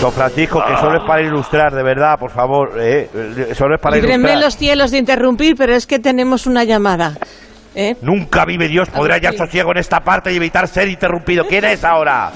Don 0.00 0.12
Francisco, 0.12 0.64
que 0.66 0.76
solo 0.76 0.96
es 0.96 1.04
para 1.04 1.20
ilustrar, 1.20 1.72
de 1.72 1.82
verdad, 1.82 2.18
por 2.18 2.30
favor, 2.30 2.70
eh, 2.80 2.99
eh, 3.12 3.54
solo 3.54 3.76
es 3.76 3.80
para 3.80 3.96
los 4.36 4.56
cielos 4.56 4.90
de 4.90 4.98
interrumpir, 4.98 5.56
pero 5.56 5.74
es 5.74 5.86
que 5.86 5.98
tenemos 5.98 6.46
una 6.46 6.64
llamada. 6.64 7.14
¿eh? 7.74 7.96
Nunca 8.02 8.44
vive 8.44 8.68
Dios 8.68 8.88
podrá 8.90 9.14
hallar 9.14 9.34
sosiego 9.34 9.70
en 9.72 9.78
esta 9.78 10.00
parte 10.00 10.32
y 10.32 10.36
evitar 10.36 10.66
ser 10.68 10.88
interrumpido. 10.88 11.46
¿Quién 11.46 11.64
es 11.64 11.84
ahora? 11.84 12.30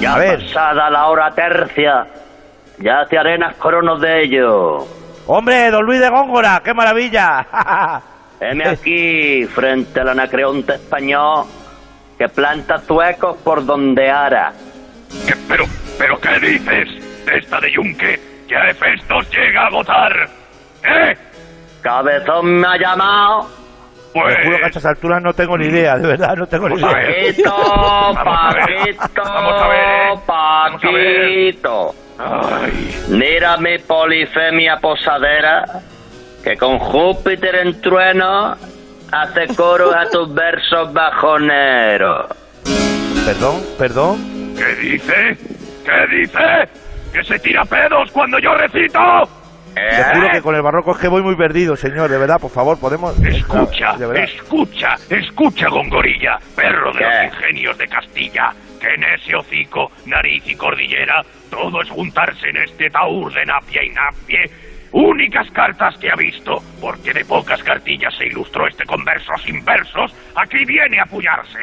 Ya 0.00 0.14
A 0.14 0.18
ver. 0.18 0.46
pasada 0.46 0.90
la 0.90 1.06
hora 1.06 1.30
tercia, 1.34 2.06
ya 2.78 3.04
te 3.08 3.18
arenas 3.18 3.56
coronos 3.56 4.00
de 4.00 4.22
ello. 4.24 4.86
Hombre, 5.26 5.70
don 5.70 5.84
Luis 5.84 6.00
de 6.00 6.08
Góngora, 6.08 6.60
qué 6.64 6.74
maravilla. 6.74 7.46
Heme 8.40 8.68
aquí, 8.68 9.44
frente 9.46 10.00
al 10.00 10.10
anacreonte 10.10 10.74
español, 10.74 11.46
que 12.16 12.28
planta 12.28 12.78
tuecos 12.80 13.36
por 13.38 13.64
donde 13.64 14.10
ara. 14.10 14.52
pero, 15.48 15.64
pero 15.98 16.20
qué 16.20 16.38
dices? 16.46 16.88
¿Esta 17.26 17.60
de 17.60 17.72
Yunque 17.72 18.27
ya 18.48 18.68
Hefestos 18.68 19.30
llega 19.30 19.66
a 19.66 19.70
votar. 19.70 20.28
¿Eh? 20.84 21.16
Cabezón 21.82 22.60
me 22.60 22.66
ha 22.66 22.76
llamado. 22.76 23.48
Pues... 24.12 24.36
juro 24.42 24.58
que 24.58 24.64
a 24.64 24.66
estas 24.68 24.86
alturas 24.86 25.22
no 25.22 25.32
tengo 25.32 25.56
ni 25.58 25.66
idea, 25.66 25.96
de 25.96 26.08
verdad, 26.08 26.34
no 26.36 26.46
tengo 26.46 26.68
ni 26.68 26.76
idea. 26.76 26.90
Paquito, 26.90 27.54
Paquito, 28.24 29.22
Vamos 29.22 29.62
a 29.62 29.68
ver, 29.68 29.80
¿eh? 29.80 30.20
Paquito. 30.26 31.94
Mira 33.08 33.56
mi 33.58 33.78
polifemia 33.78 34.78
posadera, 34.78 35.64
que 36.42 36.56
con 36.56 36.78
Júpiter 36.78 37.54
en 37.56 37.80
trueno 37.80 38.56
hace 39.12 39.54
coro 39.54 39.94
a 39.94 40.06
tus 40.10 40.32
versos 40.34 40.92
bajoneros. 40.92 42.26
Perdón, 43.24 43.62
perdón. 43.78 44.54
¿Qué 44.56 44.74
dice? 44.76 45.38
¿Qué 45.84 46.16
dice? 46.16 46.87
¡Que 47.12 47.24
se 47.24 47.38
tira 47.38 47.64
pedos 47.64 48.10
cuando 48.12 48.38
yo 48.38 48.54
recito! 48.54 49.28
Te 49.74 50.04
juro 50.14 50.28
que 50.32 50.42
con 50.42 50.54
el 50.54 50.62
barroco 50.62 50.92
es 50.92 50.98
que 50.98 51.08
voy 51.08 51.22
muy 51.22 51.36
perdido, 51.36 51.76
señor. 51.76 52.10
De 52.10 52.18
verdad, 52.18 52.40
por 52.40 52.50
favor, 52.50 52.78
podemos. 52.80 53.18
Escucha, 53.22 53.94
escucha, 54.14 54.96
escucha, 55.08 55.68
Gongorilla, 55.68 56.38
perro 56.56 56.92
de 56.92 57.00
los 57.00 57.34
ingenios 57.34 57.78
de 57.78 57.86
Castilla. 57.86 58.52
Que 58.80 58.94
en 58.94 59.04
ese 59.04 59.34
hocico, 59.36 59.90
nariz 60.06 60.42
y 60.46 60.54
cordillera, 60.54 61.22
todo 61.50 61.82
es 61.82 61.90
juntarse 61.90 62.48
en 62.48 62.58
este 62.58 62.90
taur 62.90 63.32
de 63.32 63.44
napia 63.44 63.84
y 63.84 63.90
napie 63.90 64.67
únicas 64.92 65.50
cartas 65.50 65.96
que 65.98 66.10
ha 66.10 66.16
visto, 66.16 66.62
porque 66.80 67.12
de 67.12 67.24
pocas 67.24 67.62
cartillas 67.62 68.14
se 68.16 68.26
ilustró 68.26 68.66
este 68.66 68.84
converso 68.84 69.32
sin 69.44 69.64
versos, 69.64 70.14
aquí 70.34 70.64
viene 70.64 70.98
a 71.00 71.04
apoyarse. 71.04 71.58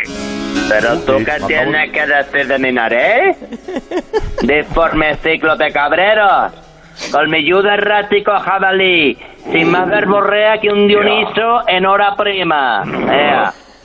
Pero 0.70 1.00
tú 1.02 1.24
qué 1.24 1.38
tienes 1.48 1.92
que 1.92 2.06
decir 2.06 2.48
de 2.48 2.60
mi 2.60 2.72
nariz? 2.72 3.38
Deforme 4.42 5.16
ciclo 5.18 5.56
de 5.56 5.72
cabreros. 5.72 6.54
Colmilludo 7.12 7.70
errático 7.70 8.32
jabalí, 8.40 9.18
sin 9.52 9.70
más 9.70 9.88
verborrea 9.90 10.60
que 10.60 10.70
un 10.70 10.88
Dioniso 10.88 11.68
en 11.68 11.86
hora 11.86 12.16
prima. 12.16 12.84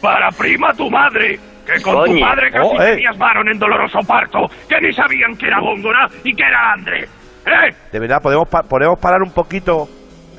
Para 0.00 0.30
prima 0.30 0.72
tu 0.74 0.88
madre, 0.88 1.38
que 1.66 1.82
con 1.82 2.06
tu 2.06 2.20
padre 2.20 2.50
casi 2.50 2.66
oh, 2.66 2.82
eh. 2.82 3.02
varón 3.16 3.48
en 3.48 3.58
doloroso 3.58 3.98
parto, 4.06 4.48
que 4.68 4.80
ni 4.80 4.92
sabían 4.92 5.36
que 5.36 5.46
era 5.46 5.58
Góngora 5.60 6.08
y 6.24 6.34
que 6.34 6.42
era 6.42 6.72
André. 6.72 7.08
¿Eh? 7.46 7.74
De 7.92 7.98
verdad, 7.98 8.18
podemos, 8.22 8.48
podemos 8.68 8.98
parar 8.98 9.22
un 9.22 9.32
poquito. 9.32 9.88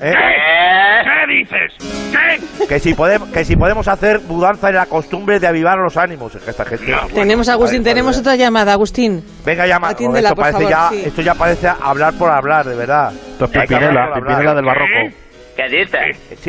¿Eh? 0.02 0.12
¿Qué? 0.12 1.34
dices? 1.34 2.12
¿Qué? 2.12 2.66
Que 2.68 2.80
si 2.80 2.94
podemos, 2.94 3.30
que 3.30 3.46
si 3.46 3.56
podemos 3.56 3.88
hacer 3.88 4.20
mudanza 4.22 4.70
en 4.70 4.76
la 4.76 4.86
costumbre 4.86 5.40
de 5.40 5.48
avivar 5.48 5.78
los 5.78 5.98
ánimos. 5.98 6.36
esta 6.36 6.66
gente. 6.66 6.94
tenemos 7.14 7.50
Agustín, 7.50 7.84
tenemos 7.84 8.18
otra 8.18 8.36
llamada, 8.36 8.74
Agustín. 8.74 9.24
Venga, 9.46 9.66
llama. 9.68 9.92
esto, 9.92 10.36
parece 10.36 10.70
ya, 10.70 10.90
esto 10.92 11.22
ya 11.22 11.36
parece 11.36 11.68
hablar 11.68 12.14
por 12.14 12.32
hablar, 12.32 12.66
de 12.66 12.76
verdad. 12.76 13.14
Esto 13.14 13.46
es 13.46 13.52
Pipinela, 13.52 14.54
del 14.56 14.66
barroco. 14.66 15.16
¿Qué 15.56 15.68
dice? 15.70 15.98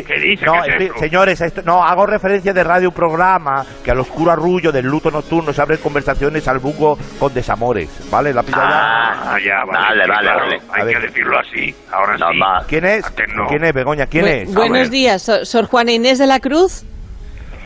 ¿Qué 0.03 0.19
dice? 0.19 0.45
No, 0.45 0.53
señores, 0.97 1.41
esto, 1.41 1.61
no, 1.63 1.83
hago 1.83 2.05
referencia 2.05 2.53
de 2.53 2.63
radio 2.63 2.91
programa 2.91 3.65
que 3.83 3.91
al 3.91 3.99
oscuro 3.99 4.31
arrullo 4.31 4.71
del 4.71 4.85
luto 4.85 5.11
nocturno 5.11 5.51
se 5.51 5.61
abren 5.61 5.79
conversaciones 5.79 6.47
al 6.47 6.59
buco 6.59 6.97
con 7.19 7.33
desamores, 7.33 7.89
¿vale? 8.09 8.33
La 8.33 8.43
pilla 8.43 8.59
ah, 8.61 9.37
ya. 9.43 9.65
vale. 9.65 10.07
Vale, 10.07 10.29
vale, 10.29 10.61
Hay 10.71 10.93
que 10.93 10.99
decirlo 10.99 11.37
así, 11.37 11.75
ahora 11.91 12.17
sí. 12.17 12.65
¿Quién 12.67 12.85
es? 12.85 13.05
¿Quién 13.49 13.63
es, 13.63 13.73
Begoña? 13.73 14.05
¿Quién 14.07 14.27
es? 14.27 14.53
Buenos 14.53 14.89
días, 14.89 15.29
Sor 15.43 15.65
Juana 15.65 15.91
Inés 15.91 16.19
de 16.19 16.27
la 16.27 16.39
Cruz. 16.39 16.85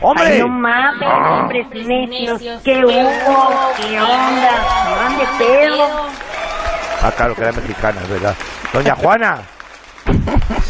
¡Hombre! 0.00 0.26
Ay, 0.26 0.40
no 0.40 0.48
mames, 0.48 1.08
oh. 1.08 1.40
hombres 1.40 1.66
necios. 1.86 2.62
¡Qué 2.62 2.84
hubo! 2.84 3.74
¿Qué 3.76 4.00
onda? 4.00 4.50
¡Mande 4.96 5.24
pedo! 5.38 5.86
Ah, 7.02 7.12
claro, 7.16 7.34
que 7.34 7.42
era 7.42 7.52
mexicana, 7.52 8.00
es 8.02 8.08
verdad. 8.08 8.34
Doña 8.72 8.94
Juana. 8.94 9.40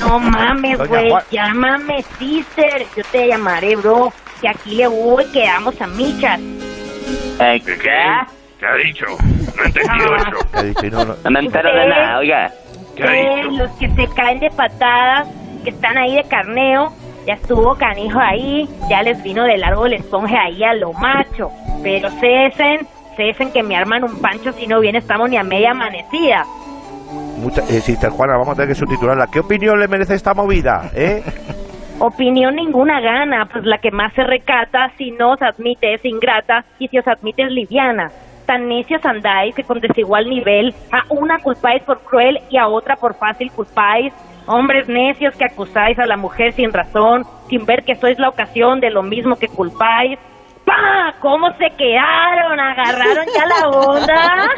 No 0.00 0.18
mames, 0.18 0.78
güey, 0.88 1.12
llámame 1.30 2.04
sister. 2.18 2.86
Yo 2.96 3.02
te 3.10 3.28
llamaré, 3.28 3.76
bro. 3.76 4.12
Que 4.40 4.48
aquí 4.48 4.76
le 4.76 4.86
voy, 4.86 5.24
quedamos 5.32 5.80
a 5.80 5.86
michas. 5.86 6.40
¿Eh, 7.40 7.60
¿Qué? 7.64 7.76
¿Qué 8.58 8.66
ha 8.66 8.74
dicho? 8.74 9.06
No 9.56 9.62
he 9.62 9.66
entendido 9.66 10.14
ah. 10.14 10.16
eso. 10.16 10.48
¿Qué 10.50 10.58
ha 10.58 10.62
dicho? 10.62 10.90
No, 10.90 11.04
no. 11.04 11.30
me 11.30 11.40
entero 11.40 11.74
de 11.74 11.86
nada, 11.88 12.18
oiga. 12.18 12.52
¿Qué 12.96 13.04
ha 13.04 13.12
dicho? 13.12 13.50
Los 13.50 13.70
que 13.72 13.90
se 13.90 14.14
caen 14.14 14.40
de 14.40 14.50
patadas, 14.50 15.28
que 15.64 15.70
están 15.70 15.96
ahí 15.96 16.16
de 16.16 16.24
carneo, 16.24 16.92
ya 17.26 17.34
estuvo 17.34 17.74
canijo 17.76 18.18
ahí, 18.18 18.68
ya 18.88 19.02
les 19.02 19.22
vino 19.22 19.44
del 19.44 19.62
árbol 19.62 19.92
esponje 19.92 20.36
ahí 20.36 20.64
a 20.64 20.74
lo 20.74 20.92
macho. 20.94 21.50
Pero 21.82 22.10
cesen, 22.10 22.86
cesen 23.16 23.52
que 23.52 23.62
me 23.62 23.76
arman 23.76 24.02
un 24.02 24.20
pancho 24.20 24.52
si 24.52 24.66
no 24.66 24.80
bien 24.80 24.96
estamos 24.96 25.30
ni 25.30 25.36
a 25.36 25.44
media 25.44 25.72
amanecida. 25.72 26.46
Mucha, 27.38 27.62
eh, 27.62 27.80
Sister 27.80 28.10
Juana, 28.10 28.32
vamos 28.34 28.50
a 28.50 28.54
tener 28.54 28.68
que 28.68 28.74
subtitularla. 28.74 29.28
¿Qué 29.28 29.40
opinión 29.40 29.78
le 29.78 29.88
merece 29.88 30.14
esta 30.14 30.34
movida? 30.34 30.90
Eh? 30.94 31.22
Opinión 32.00 32.54
ninguna 32.54 33.00
gana, 33.00 33.48
pues 33.52 33.64
la 33.64 33.78
que 33.78 33.90
más 33.90 34.12
se 34.14 34.22
recata, 34.22 34.92
si 34.96 35.10
no 35.10 35.32
os 35.32 35.42
admite 35.42 35.94
es 35.94 36.04
ingrata 36.04 36.64
y 36.78 36.86
si 36.86 36.98
os 36.98 37.08
admite 37.08 37.42
es 37.42 37.50
liviana. 37.50 38.12
Tan 38.46 38.68
necios 38.68 39.04
andáis 39.04 39.54
que 39.54 39.64
con 39.64 39.80
desigual 39.80 40.28
nivel 40.28 40.74
a 40.92 41.02
una 41.12 41.38
culpáis 41.40 41.82
por 41.82 42.00
cruel 42.00 42.38
y 42.50 42.56
a 42.56 42.68
otra 42.68 42.94
por 42.96 43.14
fácil 43.14 43.50
culpáis. 43.50 44.12
Hombres 44.46 44.88
necios 44.88 45.34
que 45.36 45.44
acusáis 45.44 45.98
a 45.98 46.06
la 46.06 46.16
mujer 46.16 46.52
sin 46.52 46.72
razón, 46.72 47.24
sin 47.48 47.66
ver 47.66 47.82
que 47.82 47.96
sois 47.96 48.18
la 48.18 48.28
ocasión 48.28 48.80
de 48.80 48.90
lo 48.90 49.02
mismo 49.02 49.36
que 49.36 49.48
culpáis. 49.48 50.18
¡Pa! 50.68 51.14
¿Cómo 51.20 51.50
se 51.54 51.70
quedaron? 51.76 52.60
¿Agarraron 52.60 53.26
ya 53.34 53.46
la 53.46 53.68
onda? 53.68 54.50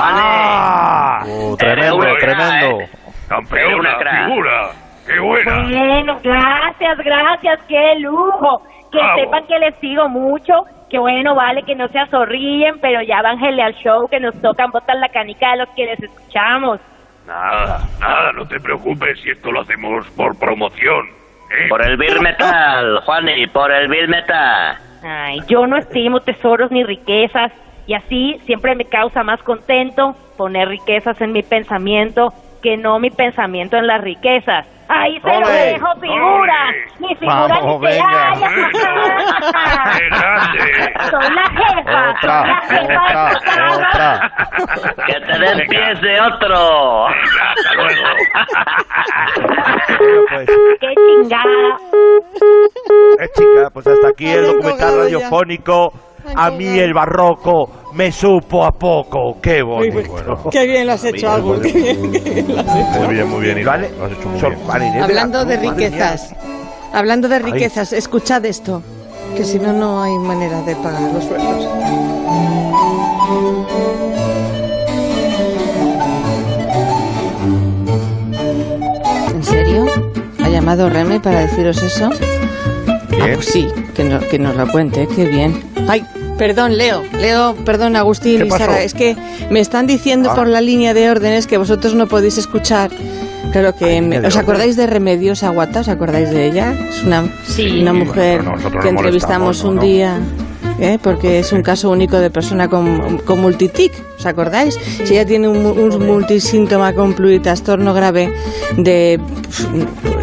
¡Ah! 0.00 1.24
Uh, 1.26 1.56
tremendo, 1.56 1.98
tremendo. 2.20 2.80
Eh. 2.80 2.90
Campeona, 3.28 3.96
figura. 3.98 4.70
¡Qué 5.06 5.18
buena! 5.18 5.62
Bueno, 5.64 6.20
gracias, 6.22 6.98
gracias, 6.98 7.60
qué 7.68 7.94
lujo. 7.98 8.62
Que 8.92 9.00
sepan 9.16 9.46
que 9.46 9.58
les 9.58 9.74
sigo 9.80 10.08
mucho. 10.08 10.64
Que 10.88 10.98
bueno, 11.00 11.34
vale 11.34 11.64
que 11.64 11.74
no 11.74 11.88
se 11.88 12.06
sonríen, 12.06 12.78
pero 12.80 13.02
ya 13.02 13.20
bájenle 13.20 13.62
al 13.62 13.74
show 13.74 14.06
que 14.08 14.20
nos 14.20 14.40
tocan 14.40 14.70
botar 14.70 14.96
la 14.96 15.08
canica 15.08 15.50
de 15.50 15.56
los 15.58 15.68
que 15.70 15.84
les 15.84 16.00
escuchamos. 16.00 16.78
Nada, 17.26 17.80
nada, 17.98 18.32
no 18.32 18.46
te 18.46 18.60
preocupes 18.60 19.20
si 19.20 19.30
esto 19.30 19.50
lo 19.50 19.62
hacemos 19.62 20.06
por 20.10 20.38
promoción. 20.38 21.08
¿eh? 21.50 21.68
Por 21.68 21.82
el 21.82 21.96
Bill 21.96 22.20
Metal, 22.20 23.00
Juani, 23.04 23.48
por 23.48 23.72
el 23.72 23.88
Bill 23.88 24.08
Metal. 24.08 24.85
Ay, 25.02 25.40
yo 25.48 25.66
no 25.66 25.76
estimo 25.76 26.20
tesoros 26.20 26.70
ni 26.70 26.84
riquezas 26.84 27.52
y 27.86 27.94
así 27.94 28.40
siempre 28.46 28.74
me 28.74 28.84
causa 28.84 29.22
más 29.22 29.42
contento 29.42 30.16
poner 30.36 30.68
riquezas 30.68 31.20
en 31.20 31.32
mi 31.32 31.42
pensamiento 31.42 32.32
que 32.62 32.76
no 32.76 32.98
mi 32.98 33.10
pensamiento 33.10 33.76
en 33.76 33.86
las 33.86 34.00
riquezas. 34.00 34.66
Ahí 34.88 35.20
se 35.20 35.28
lo 35.28 35.48
dejo, 35.48 35.86
figura. 36.00 36.72
Mi 37.00 37.14
figura 37.16 37.46
Vamos, 37.48 37.80
ni 37.80 37.86
venga. 37.86 38.34
Soy 41.10 41.30
la 41.34 41.50
jefa. 41.50 42.10
Otra, 42.10 42.46
la 42.46 42.60
jefa 42.62 43.30
otra, 43.36 43.76
otra. 43.76 44.08
Que 45.06 45.16
te 45.20 45.38
despiece 45.38 46.20
otro. 46.20 47.06
Hasta 47.08 47.74
luego. 47.74 48.08
Pues. 50.30 50.48
Qué 50.80 50.88
chingada. 50.94 51.78
Eh, 53.18 53.28
chica, 53.34 53.70
pues 53.72 53.86
hasta 53.86 54.08
aquí 54.08 54.28
el 54.30 54.46
documental 54.46 54.98
radiofónico 54.98 55.92
a 56.34 56.50
mí 56.50 56.78
el 56.78 56.92
barroco 56.92 57.70
me 57.94 58.10
supo 58.10 58.64
a 58.64 58.72
poco. 58.72 59.38
Qué 59.40 59.62
bonito. 59.62 60.50
Qué 60.50 60.66
bien 60.66 60.86
lo 60.86 60.94
has 60.94 61.04
hecho, 61.04 61.30
algo. 61.30 61.60
Qué 61.60 61.72
bien, 61.72 62.00
Muy 62.00 63.14
bien, 63.14 63.28
muy 63.28 63.40
bien. 63.42 63.64
¿Vale? 63.64 63.90
Lo 63.98 64.04
has 64.04 64.12
hecho 64.12 64.28
muy 64.28 64.40
bien. 64.40 64.58
Hablando 65.02 65.44
de 65.44 65.56
riquezas. 65.56 66.30
Hablando 66.92 67.28
de 67.28 67.38
riquezas, 67.38 67.92
escuchad 67.92 68.44
esto. 68.44 68.82
Que 69.36 69.44
si 69.44 69.58
no, 69.58 69.72
no 69.72 70.02
hay 70.02 70.16
manera 70.18 70.60
de 70.62 70.76
pagar 70.76 71.12
los 71.12 71.24
sueldos. 71.24 71.68
¿En 79.34 79.44
serio? 79.44 79.86
¿Ha 80.44 80.48
llamado 80.48 80.88
Reme 80.88 81.20
para 81.20 81.40
deciros 81.40 81.82
eso? 81.82 82.10
Ah, 83.20 83.28
pues 83.34 83.46
sí, 83.46 83.68
que, 83.94 84.18
que 84.30 84.38
nos 84.38 84.56
lo 84.56 84.70
cuente, 84.70 85.08
qué 85.14 85.24
bien. 85.24 85.62
Ay, 85.88 86.04
perdón, 86.38 86.76
Leo, 86.76 87.02
Leo, 87.18 87.54
perdón, 87.64 87.96
Agustín 87.96 88.44
y 88.44 88.50
Sara, 88.50 88.82
es 88.82 88.94
que 88.94 89.16
me 89.50 89.60
están 89.60 89.86
diciendo 89.86 90.30
ah. 90.32 90.34
por 90.34 90.46
la 90.46 90.60
línea 90.60 90.94
de 90.94 91.10
órdenes 91.10 91.46
que 91.46 91.58
vosotros 91.58 91.94
no 91.94 92.06
podéis 92.06 92.38
escuchar. 92.38 92.90
Claro 93.56 93.74
que 93.74 94.20
¿os 94.26 94.36
acordáis 94.36 94.76
de 94.76 94.86
Remedios 94.86 95.42
Aguata? 95.42 95.80
¿Os 95.80 95.88
acordáis 95.88 96.28
de 96.28 96.44
ella? 96.44 96.76
Es 96.90 97.02
una, 97.02 97.24
una 97.80 97.94
mujer 97.94 98.44
que 98.82 98.90
entrevistamos 98.90 99.64
un 99.64 99.80
día. 99.80 100.20
¿Eh? 100.78 100.98
porque 101.02 101.38
es 101.38 101.52
un 101.52 101.62
caso 101.62 101.90
único 101.90 102.18
de 102.18 102.30
persona 102.30 102.68
con, 102.68 103.18
con 103.18 103.40
multitic, 103.40 103.92
¿os 104.18 104.26
acordáis? 104.26 104.78
Si 105.04 105.14
ella 105.14 105.26
tiene 105.26 105.48
un, 105.48 105.66
un 105.66 106.06
multisíntoma 106.06 106.94
con 106.94 107.14
pluritrastorno 107.14 107.94
grave 107.94 108.32
de... 108.76 109.20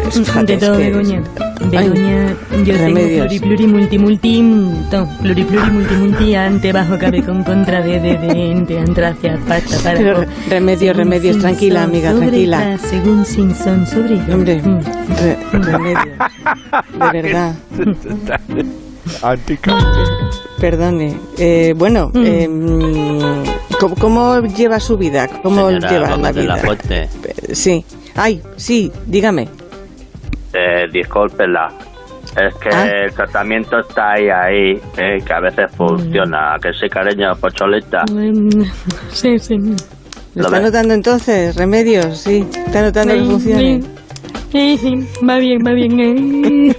Pues, 0.04 0.46
de 0.46 0.56
todo, 0.58 0.76
Begoña. 0.76 1.22
Begoña, 1.70 2.36
yo 2.64 2.76
remedios. 2.76 3.28
tengo 3.28 3.46
pluri 3.46 3.66
multi 3.66 3.98
multi 3.98 4.42
no, 4.42 5.08
pluri 5.22 5.44
multi 5.44 5.94
multi 5.94 6.34
ante 6.34 6.72
bajo 6.72 6.98
cabe 6.98 7.22
con 7.22 7.42
contra 7.42 7.80
de 7.80 8.00
de 8.00 8.18
de 8.18 8.50
ente 8.50 8.78
antracia 8.78 9.38
pasta 9.48 9.78
para 9.82 9.96
Pero, 9.96 10.24
remedios 10.50 10.96
remedios 10.96 11.38
tranquila 11.38 11.84
amiga 11.84 12.12
tranquila 12.12 12.76
según 12.78 13.24
Simpson 13.24 13.86
sobre 13.86 14.16
hombre 14.32 14.60
mm. 14.62 15.62
remedios 15.62 16.04
de 16.92 17.12
verdad 17.12 17.54
Perdone. 20.64 21.14
Eh, 21.36 21.74
bueno, 21.76 22.10
mm. 22.14 22.24
eh, 22.24 22.48
¿cómo, 24.00 24.40
lleva 24.40 24.80
su 24.80 24.96
vida? 24.96 25.28
¿Cómo 25.42 25.68
lleva 25.70 26.16
la 26.16 26.32
vida? 26.32 26.56
Eh, 26.88 27.06
sí. 27.52 27.84
Ay, 28.14 28.40
sí, 28.56 28.90
dígame. 29.04 29.42
Eh, 30.54 30.86
discúlpela. 30.90 31.68
Es 32.30 32.54
que 32.54 32.70
ah. 32.72 32.86
el 32.86 33.12
tratamiento 33.12 33.78
está 33.78 34.12
ahí, 34.12 34.30
ahí, 34.30 34.80
eh, 34.96 35.18
que 35.22 35.34
a 35.34 35.40
veces 35.40 35.70
funciona. 35.76 36.56
Que 36.62 36.72
sí, 36.72 36.88
cariño, 36.88 37.32
pocholita. 37.38 38.04
Mm, 38.10 38.62
sí, 39.10 39.38
sí. 39.38 39.56
¿Lo, 40.34 40.46
está 40.46 40.60
notando 40.60 40.94
entonces? 40.94 41.56
¿Remedios? 41.56 42.20
Sí. 42.20 42.42
¿Está 42.66 42.80
notando 42.80 43.12
que 43.12 43.20
funciona? 43.20 43.86
Sí, 44.54 44.78
sí, 44.80 44.94
va 45.28 45.38
bien, 45.38 45.58
va 45.66 45.72
bien. 45.72 45.98
Eh. 45.98 46.76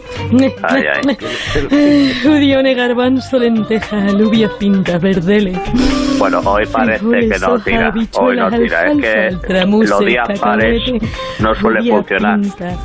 Ay, 0.64 0.84
ay. 0.94 2.14
Judione, 2.24 2.74
garbanzo, 2.74 3.38
lenteja, 3.38 3.98
alubias, 3.98 4.52
pintas, 4.58 5.02
verdeles. 5.02 5.60
Bueno, 6.18 6.40
hoy 6.46 6.64
parece 6.72 7.06
que 7.06 7.40
no 7.40 7.60
tira. 7.60 7.94
Hoy 8.18 8.38
no 8.38 8.50
tira. 8.50 8.84
Es 8.86 9.40
que 9.42 9.66
los 9.66 10.00
días 10.00 10.40
pares 10.40 10.82
no 11.40 11.54
suele 11.56 11.92
funcionar. 11.92 12.40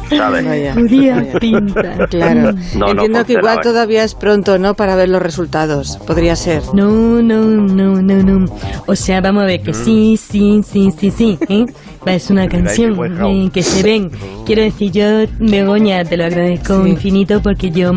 ¿Sabes? 0.08 0.74
Judía 0.74 1.24
pinta. 1.38 2.06
Claro. 2.08 2.50
Entiendo 2.50 3.24
que 3.24 3.34
igual 3.34 3.60
todavía 3.62 4.02
es 4.02 4.16
pronto, 4.16 4.58
¿no? 4.58 4.74
Para 4.74 4.96
ver 4.96 5.08
los 5.08 5.22
resultados. 5.22 5.98
Podría 6.04 6.34
ser. 6.34 6.62
No, 6.74 7.22
no, 7.22 7.44
no, 7.44 8.02
no, 8.02 8.22
no. 8.24 8.44
O 8.86 8.96
sea, 8.96 9.20
vamos 9.20 9.44
a 9.44 9.46
ver 9.46 9.62
que 9.62 9.72
sí, 9.72 10.16
sí, 10.16 10.62
sí, 10.64 10.90
sí, 10.90 11.12
sí. 11.12 11.38
¿eh? 11.48 11.66
Es 12.06 12.30
una 12.30 12.48
canción 12.48 12.98
eh, 13.22 13.50
que 13.52 13.62
se 13.62 13.82
ven. 13.82 14.10
Quiero 14.46 14.62
decir, 14.62 14.79
yo, 14.88 15.26
Begoña, 15.38 16.04
te 16.04 16.16
lo 16.16 16.24
agradezco 16.24 16.86
infinito 16.86 17.42
porque 17.42 17.70
yo 17.70 17.90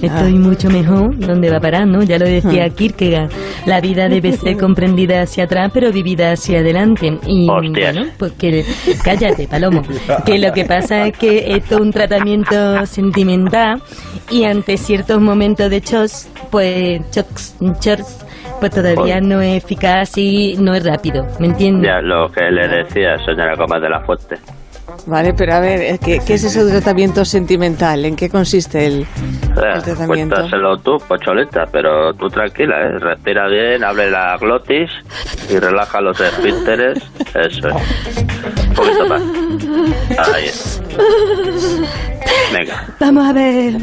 estoy 0.00 0.34
ah. 0.34 0.38
mucho 0.38 0.70
mejor 0.70 1.18
donde 1.18 1.50
va 1.50 1.58
a 1.58 1.60
parar, 1.60 1.86
¿no? 1.86 2.02
Ya 2.02 2.18
lo 2.18 2.24
decía 2.24 2.64
ah. 2.64 2.70
Kierkegaard, 2.70 3.30
la 3.66 3.80
vida 3.80 4.08
debe 4.08 4.32
ser 4.38 4.56
comprendida 4.56 5.20
hacia 5.20 5.44
atrás 5.44 5.70
pero 5.74 5.92
vivida 5.92 6.32
hacia 6.32 6.60
adelante. 6.60 7.18
Y 7.26 7.46
bueno, 7.48 8.06
pues 8.18 8.32
que, 8.32 8.64
cállate, 9.04 9.46
Palomo, 9.46 9.82
que 10.24 10.38
lo 10.38 10.52
que 10.52 10.64
pasa 10.64 11.06
es 11.08 11.18
que 11.18 11.56
esto 11.56 11.74
es 11.74 11.80
un 11.82 11.90
tratamiento 11.90 12.86
sentimental 12.86 13.82
y 14.30 14.44
ante 14.44 14.78
ciertos 14.78 15.20
momentos 15.20 15.68
de 15.68 15.80
chos, 15.82 16.30
pues 16.50 17.02
chos, 17.10 17.56
chos 17.80 18.24
pues 18.62 18.70
todavía 18.70 19.20
no 19.20 19.40
es 19.40 19.64
eficaz 19.64 20.16
y 20.16 20.54
no 20.56 20.72
es 20.72 20.84
rápido, 20.84 21.26
¿me 21.40 21.48
entiendes? 21.48 21.90
Ya, 21.90 22.00
lo 22.00 22.30
que 22.30 22.48
le 22.48 22.68
decía, 22.68 23.18
señora 23.26 23.56
Comas 23.56 23.82
de 23.82 23.88
la 23.88 24.00
Fuente. 24.06 24.36
Vale, 25.06 25.34
pero 25.34 25.54
a 25.54 25.60
ver, 25.60 25.98
¿qué, 25.98 26.20
qué 26.24 26.34
es 26.34 26.44
ese 26.44 26.64
tratamiento 26.64 27.24
sentimental? 27.24 28.04
¿En 28.04 28.16
qué 28.16 28.28
consiste 28.28 28.86
el, 28.86 29.02
eh, 29.02 29.80
tratamiento? 29.84 30.36
Cuéntaselo 30.36 30.76
tú, 30.78 30.98
pocholeta, 31.08 31.64
pero 31.70 32.12
tú 32.14 32.28
tranquila, 32.28 32.76
¿eh? 32.80 32.98
respira 32.98 33.48
bien, 33.48 33.84
abre 33.84 34.10
la 34.10 34.36
glotis 34.38 34.90
y 35.50 35.58
relaja 35.58 36.00
los 36.00 36.20
esfínteres. 36.20 36.98
Eso 37.34 37.68
es. 37.68 38.64
Un 38.68 38.74
poquito 38.74 39.06
más. 39.08 39.22
Ahí 40.34 40.44
es. 40.44 40.82
Venga. 42.52 42.86
Vamos 43.00 43.26
a 43.26 43.32
ver. 43.32 43.74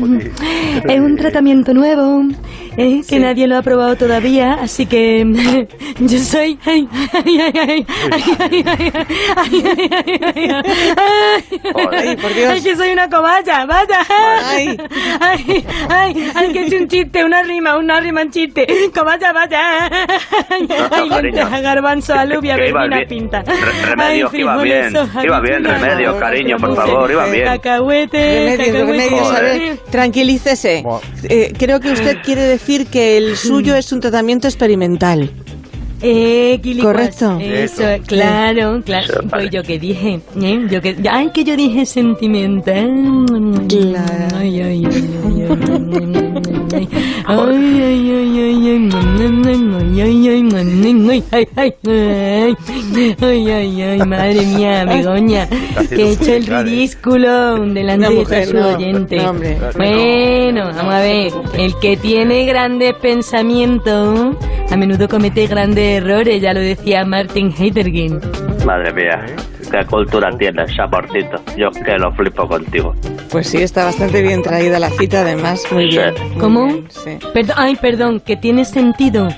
Es 0.88 1.00
un 1.00 1.16
tratamiento 1.18 1.74
nuevo 1.74 2.24
¿eh? 2.80 3.02
que 3.08 3.20
nadie 3.20 3.48
lo 3.48 3.58
ha 3.58 3.62
probado 3.62 3.96
todavía, 3.96 4.54
así 4.54 4.86
que 4.86 5.26
yo 6.00 6.20
soy... 6.20 6.58
Ay, 6.66 6.88
ay, 7.14 7.40
ay, 7.40 7.54
ay, 7.54 7.86
ay, 8.40 8.94
ay, 10.26 10.52
ay, 11.76 12.18
por 12.18 12.34
Dios. 12.34 12.52
Ay, 12.52 12.62
que 12.62 12.76
soy 12.76 12.92
una 12.92 13.10
cobaya, 13.10 13.66
vaya. 13.66 14.06
Ay, 14.46 14.78
ay, 15.20 15.66
ay, 15.90 16.32
ay, 16.36 16.54
que 16.54 16.66
es 16.66 16.74
un 16.74 16.88
chiste, 16.88 17.24
una 17.24 17.44
rima, 17.44 17.78
una 17.78 18.00
rima, 18.00 18.22
un 18.22 18.32
chiste. 18.32 18.66
Cobaya, 18.94 19.34
vaya. 19.34 19.90
Ay, 20.50 21.10
lenteja, 21.10 21.62
garbanzo, 21.62 22.14
alubia, 22.14 22.56
verbena, 22.56 23.02
pinta. 23.08 23.44
Remedio, 23.86 24.30
iba 24.34 24.58
bien, 24.64 24.94
iba 25.24 25.40
bien, 25.42 25.64
remedio, 25.64 26.20
cariño, 26.20 26.58
por 26.58 26.76
favor, 26.76 27.12
iba 27.12 27.26
bien. 27.26 27.46
Cacahuete, 27.46 28.58
remedio, 28.58 28.86
remedio, 28.86 29.26
a 29.26 29.40
ver, 29.42 29.78
tranquilícese. 29.90 30.84
Eh, 31.24 31.54
creo 31.58 31.80
que 31.80 31.92
usted 31.92 32.18
quiere 32.24 32.42
decir 32.44 32.69
que 32.88 33.18
el 33.18 33.36
suyo 33.36 33.76
es 33.76 33.92
un 33.92 34.00
tratamiento 34.00 34.48
experimental. 34.48 35.32
Eh, 36.02 36.62
Correcto. 36.82 37.38
Eso, 37.42 37.84
claro, 38.06 38.82
claro. 38.86 39.22
Pues 39.30 39.50
yo 39.50 39.64
que 39.64 39.80
dije, 39.80 40.22
¿eh? 40.42 40.68
yo 40.70 40.82
que, 40.82 40.96
ay, 41.10 41.30
que 41.34 41.44
yo 41.44 41.58
dije 41.58 41.86
sentimental. 41.86 43.26
Claro. 43.68 44.36
Ay, 44.38 44.62
ay, 44.62 44.86
ay, 44.86 46.29
ay, 46.74 46.88
ay, 46.92 47.82
ay, 47.82 48.12
ay, 48.12 48.40
ay, 53.22 53.52
ay, 53.52 53.82
ay, 53.82 54.00
madre 54.00 54.46
mía, 54.46 54.86
Begoña, 54.86 55.48
que 55.90 56.02
he 56.02 56.12
hecho 56.14 56.34
el 56.34 56.46
ridículo 56.46 57.58
delante 57.66 58.26
de 58.26 58.46
su 58.46 58.58
oyente. 58.58 59.18
Bueno, 59.76 60.66
vamos 60.76 60.94
a 60.94 61.00
ver, 61.00 61.32
el 61.58 61.74
que 61.80 61.98
tiene 61.98 62.46
grandes 62.46 62.94
pensamientos 62.96 64.36
a 64.72 64.78
menudo 64.78 65.08
comete 65.08 65.48
grandes 65.48 66.02
errores, 66.02 66.42
ya 66.42 66.54
lo 66.54 66.60
decía 66.60 67.04
Martin 67.04 67.52
Heidegger. 67.58 68.20
Madre 68.66 68.94
mía, 68.94 69.26
qué 69.70 69.86
cultura 69.86 70.30
tienes, 70.38 70.78
amorcito. 70.80 71.42
Yo 71.58 71.72
que 71.72 71.98
lo 71.98 72.12
flipo 72.14 72.48
contigo. 72.48 72.94
Pues 73.32 73.48
sí, 73.48 73.58
está 73.58 73.86
bastante 73.86 74.22
bien 74.22 74.42
traída 74.42 74.80
la 74.80 74.90
cita, 74.90 75.22
además, 75.22 75.64
muy 75.72 75.88
bien. 75.88 76.14
¿Cómo? 76.40 76.70
Sí. 76.90 77.18
ay, 77.56 77.76
perdón, 77.76 78.20
que 78.20 78.36
tiene 78.36 78.66
sentido. 78.66 79.30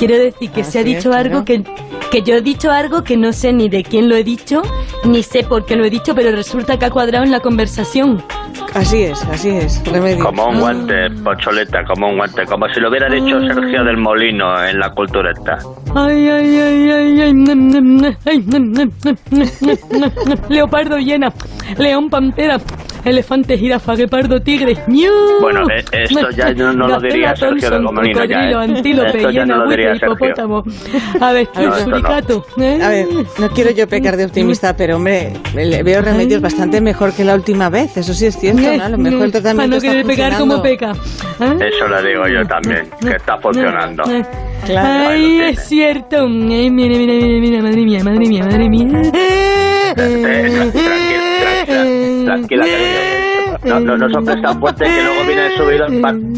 Quiero 0.00 0.16
decir 0.16 0.50
que 0.50 0.64
se 0.64 0.78
ha 0.78 0.82
dicho 0.82 1.12
algo 1.12 1.44
que, 1.44 1.62
que 2.10 2.22
yo 2.22 2.36
he 2.36 2.40
dicho 2.40 2.70
algo 2.70 3.04
que 3.04 3.18
no 3.18 3.34
sé 3.34 3.52
ni 3.52 3.68
de 3.68 3.82
quién 3.82 4.08
lo 4.08 4.16
he 4.16 4.24
dicho, 4.24 4.62
ni 5.04 5.22
sé 5.22 5.44
por 5.44 5.66
qué 5.66 5.76
lo 5.76 5.84
he 5.84 5.90
dicho, 5.90 6.14
pero 6.14 6.34
resulta 6.34 6.78
que 6.78 6.86
ha 6.86 6.90
cuadrado 6.90 7.22
en 7.22 7.30
la 7.30 7.40
conversación. 7.40 8.24
Así 8.72 9.02
es, 9.02 9.22
así 9.26 9.50
es, 9.50 9.84
remedio. 9.84 10.24
Como 10.24 10.46
un 10.46 10.60
guante, 10.60 11.10
pocholeta, 11.22 11.84
como 11.84 12.08
un 12.08 12.16
guante, 12.16 12.46
como 12.46 12.66
si 12.72 12.80
lo 12.80 12.88
hubiera 12.88 13.10
dicho 13.10 13.40
Sergio 13.40 13.84
del 13.84 13.98
Molino 13.98 14.64
en 14.64 14.78
la 14.78 14.88
cultureta. 14.88 15.58
Ay, 15.94 16.28
ay, 16.30 16.58
ay, 16.58 16.90
ay, 16.90 17.20
ay, 17.20 17.34
Leopardo 20.48 20.96
llena, 20.96 21.30
león 21.76 22.08
pantera, 22.08 22.58
elefante, 23.04 23.56
jirafa, 23.58 23.94
guepardo, 23.94 24.40
tigre. 24.40 24.76
Bueno, 25.40 25.62
eh, 25.70 25.84
esto 25.92 26.30
ya 26.30 26.52
no, 26.52 26.72
no 26.72 26.88
lo 26.88 27.00
diría 27.00 27.34
Sergio 27.34 27.70
del 27.70 27.82
Molino. 27.82 28.24
Ya, 28.24 28.50
¿eh? 28.50 28.54
antílope, 28.54 29.18
llena, 29.32 29.56
no 29.56 29.94
hipopótamo. 29.94 30.62
A 31.20 31.32
ver, 31.32 31.48
suricato. 31.84 32.44
¿eh? 32.60 32.78
A 32.82 32.88
ver, 32.88 33.06
no 33.38 33.48
quiero 33.50 33.70
yo 33.70 33.86
pecar 33.88 34.16
de 34.16 34.24
optimista, 34.24 34.76
pero 34.76 34.96
hombre, 34.96 35.32
le 35.54 35.82
veo 35.82 36.02
remedios 36.02 36.40
bastante 36.40 36.80
mejor 36.80 37.12
que 37.12 37.24
la 37.24 37.34
última 37.34 37.68
vez. 37.68 37.96
Eso 37.96 38.14
sí 38.14 38.26
es 38.26 38.36
cierto, 38.38 38.62
¿no? 38.62 38.84
A 38.84 38.88
lo 38.88 38.98
mejor 38.98 39.24
el 39.24 39.32
tratamiento 39.32 39.56
Para 39.56 39.66
no 39.66 39.80
querer 39.80 40.06
pecar 40.06 40.38
como 40.38 40.62
peca. 40.62 40.92
Eso 40.92 41.88
lo 41.88 42.02
digo 42.02 42.26
yo 42.28 42.46
también, 42.46 42.90
que 43.00 43.16
está 43.16 43.38
funcionando. 43.38 44.04
Claro. 44.66 45.08
Ay, 45.10 45.40
es 45.40 45.68
cierto. 45.68 46.26
Ay, 46.26 46.70
mira, 46.70 46.96
mira, 46.98 47.14
mira, 47.14 47.40
mira, 47.40 47.62
madre 47.62 47.82
mía, 47.82 48.04
madre 48.04 48.28
mía, 48.28 48.44
madre 48.44 48.68
mía. 48.68 49.02
tranquila, 52.34 52.64
tranquila, 52.64 53.58
No, 53.64 53.80
no, 53.80 53.96
no 53.96 54.08
soples 54.08 54.40
tan 54.42 54.60
fuerte 54.60 54.84
que 54.84 55.02
luego 55.02 55.24
viene 55.26 55.46
el 55.46 55.52
subido. 55.56 55.86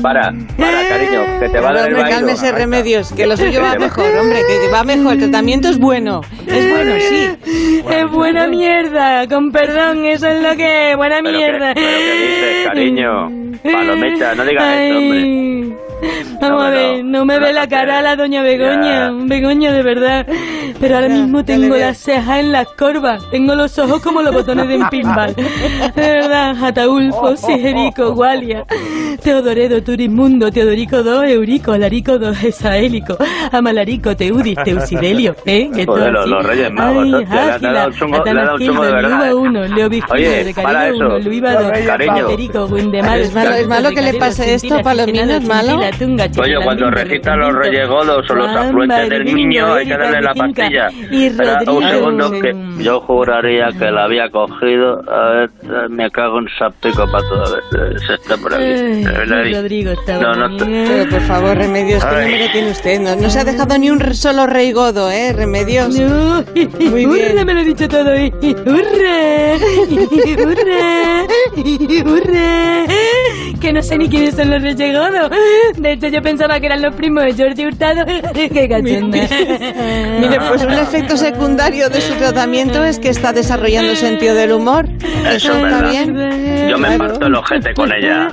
para, 0.02 0.32
para, 0.56 0.88
cariño, 0.88 1.20
que 1.40 1.48
te 1.48 1.60
va 1.60 1.70
a 1.70 1.72
dar 1.74 1.88
el 1.88 1.94
baile. 1.94 2.10
cálmese, 2.10 2.52
remedios, 2.52 3.12
que 3.12 3.26
lo 3.26 3.36
suyo 3.36 3.60
va 3.62 3.74
mejor, 3.76 4.16
hombre, 4.16 4.40
que 4.46 4.68
va 4.72 4.84
mejor. 4.84 5.12
El 5.12 5.18
tratamiento 5.20 5.68
es 5.68 5.78
bueno, 5.78 6.22
es 6.46 6.70
bueno, 6.70 6.94
sí. 6.98 7.30
Es 7.90 8.10
buena 8.10 8.46
mierda, 8.46 9.26
con 9.28 9.52
perdón, 9.52 10.06
eso 10.06 10.26
es 10.28 10.42
lo 10.42 10.56
que 10.56 10.90
es, 10.92 10.96
buena 10.96 11.20
mierda. 11.22 11.74
¿Pero 11.74 11.86
qué 11.86 12.26
dices, 12.26 12.66
cariño? 12.66 13.30
Palomita, 13.62 14.34
no 14.34 14.44
digas 14.44 14.76
eso, 14.78 14.98
hombre. 14.98 15.76
Vamos 16.40 16.64
a 16.64 16.70
ver, 16.70 17.04
no 17.04 17.24
me 17.24 17.38
ve 17.38 17.52
la 17.52 17.68
cara 17.68 18.02
la 18.02 18.16
doña 18.16 18.42
Begoña, 18.42 19.12
Begoña 19.12 19.72
de 19.72 19.82
verdad. 19.82 20.26
Pero 20.82 20.96
ahora 20.96 21.08
mismo 21.10 21.44
tengo 21.44 21.76
las 21.76 21.96
cejas 21.96 22.40
en 22.40 22.50
las 22.50 22.66
corvas, 22.72 23.22
tengo 23.30 23.54
los 23.54 23.78
ojos 23.78 24.02
como 24.02 24.20
los 24.20 24.34
botones 24.34 24.66
de 24.66 24.78
un 24.78 24.88
pinball. 24.90 25.32
De 25.32 25.92
verdad, 25.94 26.56
Ataulfo, 26.60 27.36
Sigerico, 27.36 28.12
Gualia, 28.14 28.66
Teodoredo, 29.22 29.80
Turismundo, 29.84 30.50
Teodorico 30.50 30.96
II, 31.02 31.34
Eurico, 31.34 31.70
Alarico 31.70 32.16
II, 32.16 32.48
Esaélico, 32.48 33.16
Amalarico, 33.52 34.16
Teudis, 34.16 34.58
Teusidelio, 34.64 35.36
¿eh? 35.46 35.70
Que 35.72 35.86
Joder, 35.86 36.12
los, 36.12 36.28
los 36.28 36.44
Reyes 36.44 36.72
Magos, 36.72 37.04
Ay, 37.04 37.14
hostia, 37.14 37.58
le 37.58 37.68
ha 37.68 37.72
dado 37.72 37.86
un 37.86 37.94
chungo, 37.94 38.24
le 38.24 38.30
ha 38.30 38.34
dado 38.34 38.54
un 38.56 38.66
chungo 38.66 38.84
de 38.84 38.92
verdad. 38.92 39.30
Luiva 39.30 39.34
1, 39.36 39.76
Leovigilio, 39.76 40.30
de 40.30 40.52
Cariño 40.52 41.06
1, 41.06 41.18
Luiva 41.20 41.52
2, 41.62 41.72
Paterico, 42.08 42.66
Guindemar. 42.66 43.20
Es 43.20 43.32
malo, 43.32 43.50
es 43.50 43.68
malo 43.68 43.90
que 43.90 44.02
le 44.02 44.14
pase 44.14 44.54
esto, 44.54 44.82
Palomino, 44.82 45.32
es 45.32 45.46
malo. 45.46 45.80
Oye, 46.40 46.56
cuando 46.64 46.90
recitan 46.90 47.38
los 47.38 47.54
reyes 47.54 47.86
godos 47.86 48.28
o 48.28 48.34
los 48.34 48.48
afluentes 48.48 49.08
del 49.10 49.24
niño, 49.32 49.74
hay 49.74 49.86
que 49.86 49.96
darle 49.96 50.20
la 50.22 50.34
pastilla. 50.34 50.71
Espera 50.76 51.60
un 51.70 51.88
segundo, 51.88 52.30
que 52.30 52.54
yo 52.78 53.00
juraría 53.00 53.68
que 53.78 53.90
la 53.90 54.04
había 54.04 54.30
cogido. 54.30 55.02
A 55.10 55.30
ver, 55.30 55.50
me 55.90 56.10
cago 56.10 56.38
en 56.38 56.48
saptico 56.58 57.04
para 57.10 57.28
toda 57.28 57.56
vez. 57.56 58.02
Se 58.06 58.14
está 58.14 58.36
por 58.36 58.54
aquí. 58.54 59.04
Rodrigo 59.52 59.92
está 59.92 60.18
no, 60.18 60.48
no, 60.48 60.56
Pero 60.56 61.10
por 61.10 61.20
favor, 61.22 61.56
Remedios, 61.56 62.04
¿qué 62.04 62.24
número 62.24 62.52
tiene 62.52 62.70
usted? 62.70 63.00
No, 63.00 63.16
no 63.16 63.30
se 63.30 63.40
ha 63.40 63.44
dejado 63.44 63.78
ni 63.78 63.90
un 63.90 64.14
solo 64.14 64.46
rey 64.46 64.72
godo, 64.72 65.10
¿eh, 65.10 65.32
Remedios? 65.32 65.98
No. 65.98 66.44
Muy 66.90 67.06
bien. 67.06 67.46
me 67.46 67.54
lo 67.54 67.60
he 67.60 67.64
dicho 67.64 67.88
todo. 67.88 68.10
¡Hurra! 68.12 69.56
¡Hurra! 70.38 71.26
¡Hurra! 72.04 72.86
Que 73.60 73.72
no 73.72 73.82
sé 73.82 73.96
ni 73.96 74.08
quiénes 74.08 74.34
son 74.34 74.50
los 74.50 74.60
reyes 74.62 74.92
godos. 74.92 75.30
De 75.76 75.92
hecho, 75.92 76.08
yo 76.08 76.20
pensaba 76.20 76.58
que 76.58 76.66
eran 76.66 76.82
los 76.82 76.94
primos 76.94 77.24
de 77.24 77.32
Jordi 77.32 77.66
Hurtado. 77.66 78.04
¡Qué 78.34 78.68
cachonda! 78.68 79.18
Mire, 80.20 80.38
pues 80.48 80.61
un 80.66 80.72
efecto 80.72 81.16
secundario 81.16 81.88
de 81.88 82.00
su 82.00 82.14
tratamiento 82.14 82.84
es 82.84 82.98
que 82.98 83.08
está 83.08 83.32
desarrollando 83.32 83.94
sentido 83.96 84.34
del 84.34 84.52
humor. 84.52 84.88
Eso, 85.26 85.52
es 85.52 85.64
está 85.64 85.82
bien. 85.82 86.68
Yo 86.68 86.78
me 86.78 86.98
parto 86.98 87.26
el 87.26 87.34
ojete 87.34 87.74
con 87.74 87.92
ella. 87.92 88.28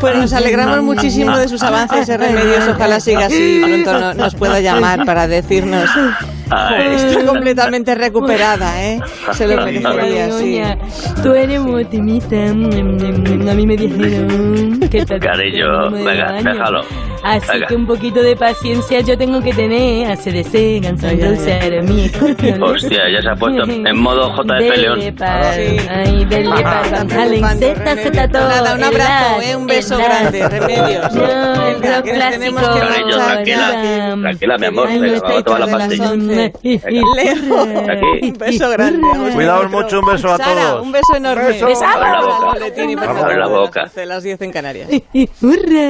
Pues 0.00 0.16
nos 0.16 0.32
alegramos 0.32 0.82
muchísimo 0.82 1.36
de 1.36 1.48
sus 1.48 1.62
avances 1.62 2.08
y 2.08 2.16
remedios. 2.16 2.68
Ojalá 2.68 3.00
siga 3.00 3.26
así 3.26 3.62
y 3.64 3.82
pronto 3.84 4.14
nos 4.14 4.34
pueda 4.34 4.60
llamar 4.60 5.04
para 5.04 5.26
decirnos 5.26 5.88
Estoy 6.52 7.24
completamente 7.26 7.94
recuperada, 7.94 8.82
¿eh? 8.82 9.00
Se 9.32 9.46
lo 9.46 9.64
merecería, 9.64 10.30
sí. 10.30 10.60
Tú 11.22 11.32
eres 11.32 11.60
muy 11.60 11.84
optimista. 11.84 12.36
A 12.36 12.54
mí 12.54 13.66
me 13.66 13.76
dijeron 13.76 14.80
que 14.90 15.04
te 15.04 15.18
Cariño, 15.18 15.90
venga, 15.90 16.32
déjalo. 16.32 16.82
Así 17.22 17.60
que 17.68 17.76
un 17.76 17.86
poquito 17.86 18.20
de 18.20 18.34
paciencia 18.34 19.00
yo 19.00 19.16
tengo 19.16 19.40
que 19.40 19.52
tener. 19.52 20.10
ACDC, 20.10 20.82
Guns 20.82 21.02
N' 21.04 21.30
Roses, 21.30 21.84
mi. 21.88 22.10
Hostia, 22.60 23.08
ya 23.10 23.22
se 23.22 23.28
ha 23.28 23.36
puesto 23.36 23.62
en 23.70 23.98
modo 23.98 24.32
JF 24.34 24.76
León. 24.76 25.00
Ay, 25.20 26.24
del 26.24 26.50
Leopard, 26.50 27.08
Z, 27.58 27.96
Z, 27.96 28.28
todo. 28.28 28.48
Nada, 28.48 28.74
un 28.74 28.84
abrazo, 28.84 29.40
¿eh? 29.42 29.56
Un 29.56 29.66
beso 29.66 29.96
grande, 29.98 30.48
remedios. 30.48 31.14
No, 31.14 31.66
el 31.68 31.82
rock 31.82 32.04
clásico. 32.12 32.60
Cariño, 32.60 33.16
tranquila, 33.16 34.16
tranquila, 34.20 34.58
mi 34.58 34.66
amor. 34.66 34.88
Venga, 34.88 35.38
a 35.38 35.42
toda 35.42 35.58
la 35.60 35.66
pastilla. 35.66 36.41
Lejos. 36.62 37.68
Un 38.22 38.32
beso 38.38 38.70
grande. 38.70 39.06
Cuidado 39.34 39.68
mucho, 39.68 40.00
un 40.00 40.06
beso 40.06 40.32
a 40.32 40.38
todos. 40.38 40.82
Un 40.82 40.92
beso 40.92 41.16
enorme. 41.16 41.44
Beso. 41.44 41.66
Abre 41.66 42.10
la 42.10 42.20
boca. 42.22 43.20
Abre 43.20 43.36
la 43.36 43.48
boca. 43.48 43.82
Hace 43.82 44.06
las 44.06 44.22
10 44.22 44.40
en 44.42 44.52
Canarias. 44.52 44.88
¡Hurra! 45.40 45.80